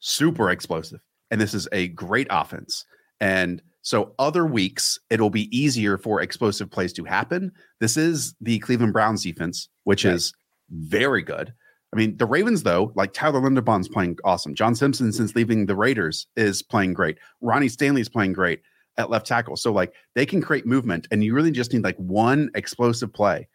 [0.00, 1.00] super explosive
[1.30, 2.84] and this is a great offense.
[3.20, 7.52] And so other weeks it'll be easier for explosive plays to happen.
[7.80, 10.14] This is the Cleveland Browns defense, which right.
[10.14, 10.32] is
[10.70, 11.52] very good.
[11.92, 14.54] I mean, the Ravens, though, like Tyler Linderbaum's playing awesome.
[14.54, 17.18] John Simpson, since leaving the Raiders, is playing great.
[17.40, 18.62] Ronnie Stanley's playing great
[18.96, 19.56] at left tackle.
[19.56, 23.48] So, like, they can create movement, and you really just need like one explosive play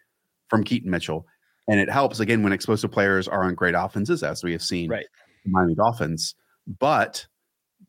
[0.50, 1.26] from Keaton Mitchell.
[1.70, 4.90] And it helps again when explosive players are on great offenses, as we have seen
[4.90, 5.06] right.
[5.46, 6.36] Miami Dolphins.
[6.80, 7.26] But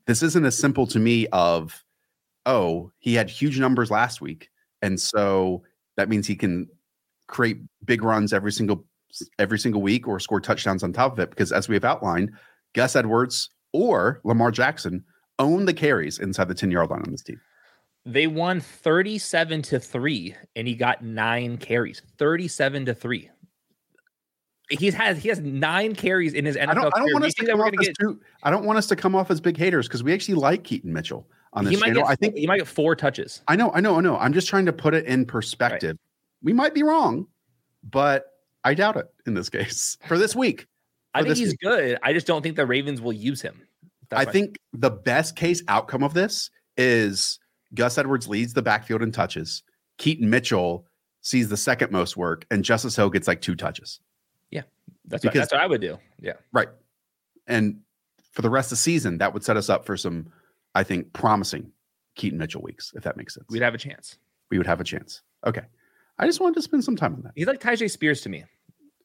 [0.07, 1.83] this isn't as simple to me of,
[2.45, 4.49] oh, he had huge numbers last week.
[4.81, 5.63] And so
[5.97, 6.67] that means he can
[7.27, 8.85] create big runs every single
[9.39, 11.29] every single week or score touchdowns on top of it.
[11.29, 12.31] Because as we have outlined,
[12.73, 15.03] Gus Edwards or Lamar Jackson
[15.39, 17.39] own the carries inside the 10 yard line on this team.
[18.05, 22.01] They won 37 to 3 and he got 9 carries.
[22.17, 23.29] 37 to 3.
[24.69, 26.69] He's has he has nine carries in his NFL.
[26.69, 28.77] I don't, I don't want us to come off as get, too, I don't want
[28.77, 31.79] us to come off as big haters because we actually like Keaton Mitchell on this
[31.79, 32.03] channel.
[32.03, 33.41] Get, I think he might get four touches.
[33.47, 34.17] I know, I know, I know.
[34.17, 35.91] I'm just trying to put it in perspective.
[35.91, 36.43] Right.
[36.43, 37.27] We might be wrong,
[37.83, 38.25] but
[38.63, 40.61] I doubt it in this case for this week.
[40.61, 40.67] For
[41.19, 41.59] I think he's week.
[41.61, 41.97] good.
[42.03, 43.61] I just don't think the Ravens will use him.
[44.09, 47.39] That's I think the best case outcome of this is
[47.73, 49.63] Gus Edwards leads the backfield in touches.
[49.97, 50.85] Keaton Mitchell
[51.21, 53.99] sees the second most work, and Justice Hill gets like two touches.
[55.07, 55.97] That's because, what, that's what I would do.
[56.19, 56.67] Yeah, right.
[57.47, 57.81] And
[58.31, 60.27] for the rest of the season, that would set us up for some,
[60.75, 61.71] I think, promising
[62.15, 63.47] Keaton Mitchell weeks, if that makes sense.
[63.49, 64.17] We'd have a chance.
[64.51, 65.21] We would have a chance.
[65.45, 65.63] Okay.
[66.19, 67.31] I just wanted to spend some time on that.
[67.35, 68.43] He's like Tyjae Spears to me.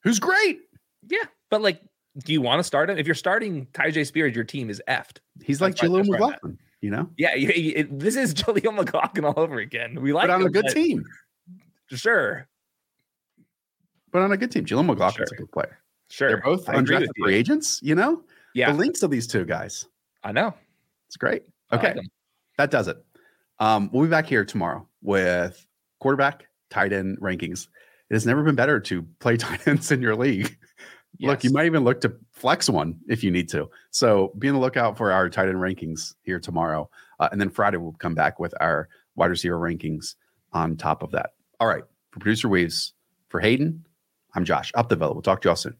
[0.03, 0.59] Who's great.
[1.07, 1.23] Yeah.
[1.49, 1.81] But like,
[2.25, 2.97] do you want to start him?
[2.97, 5.19] If you're starting Tyjae Spears, your team is effed.
[5.41, 7.09] He's like Jaleel McLaughlin, you know?
[7.17, 7.35] Yeah.
[7.35, 10.01] It, this is Jaleel McLaughlin all over again.
[10.01, 11.05] We like But on him, a good team.
[11.87, 12.47] Sure.
[14.11, 14.65] But on a good team.
[14.65, 15.27] Jaleel McLaughlin's sure.
[15.31, 15.79] a good player.
[16.13, 16.27] Sure.
[16.27, 18.21] They're both undrafted free agents, you know?
[18.53, 18.71] Yeah.
[18.71, 19.87] The links of these two guys.
[20.23, 20.53] I know.
[21.07, 21.41] It's great.
[21.71, 21.95] Okay.
[21.95, 22.05] Like
[22.59, 23.03] that does it.
[23.57, 25.65] Um, we'll be back here tomorrow with
[25.99, 27.67] quarterback, tight end rankings.
[28.11, 30.55] It has never been better to play tight ends in your league.
[31.17, 31.29] Yes.
[31.29, 33.67] Look, you might even look to flex one if you need to.
[33.89, 36.91] So be on the lookout for our tight end rankings here tomorrow.
[37.19, 40.13] Uh, and then Friday, we'll come back with our wide receiver rankings
[40.51, 41.31] on top of that.
[41.59, 41.83] All right.
[42.11, 42.93] For producer Weaves,
[43.29, 43.83] for Hayden,
[44.35, 44.71] I'm Josh.
[44.75, 45.13] Up the Villa.
[45.13, 45.75] We'll talk to y'all soon.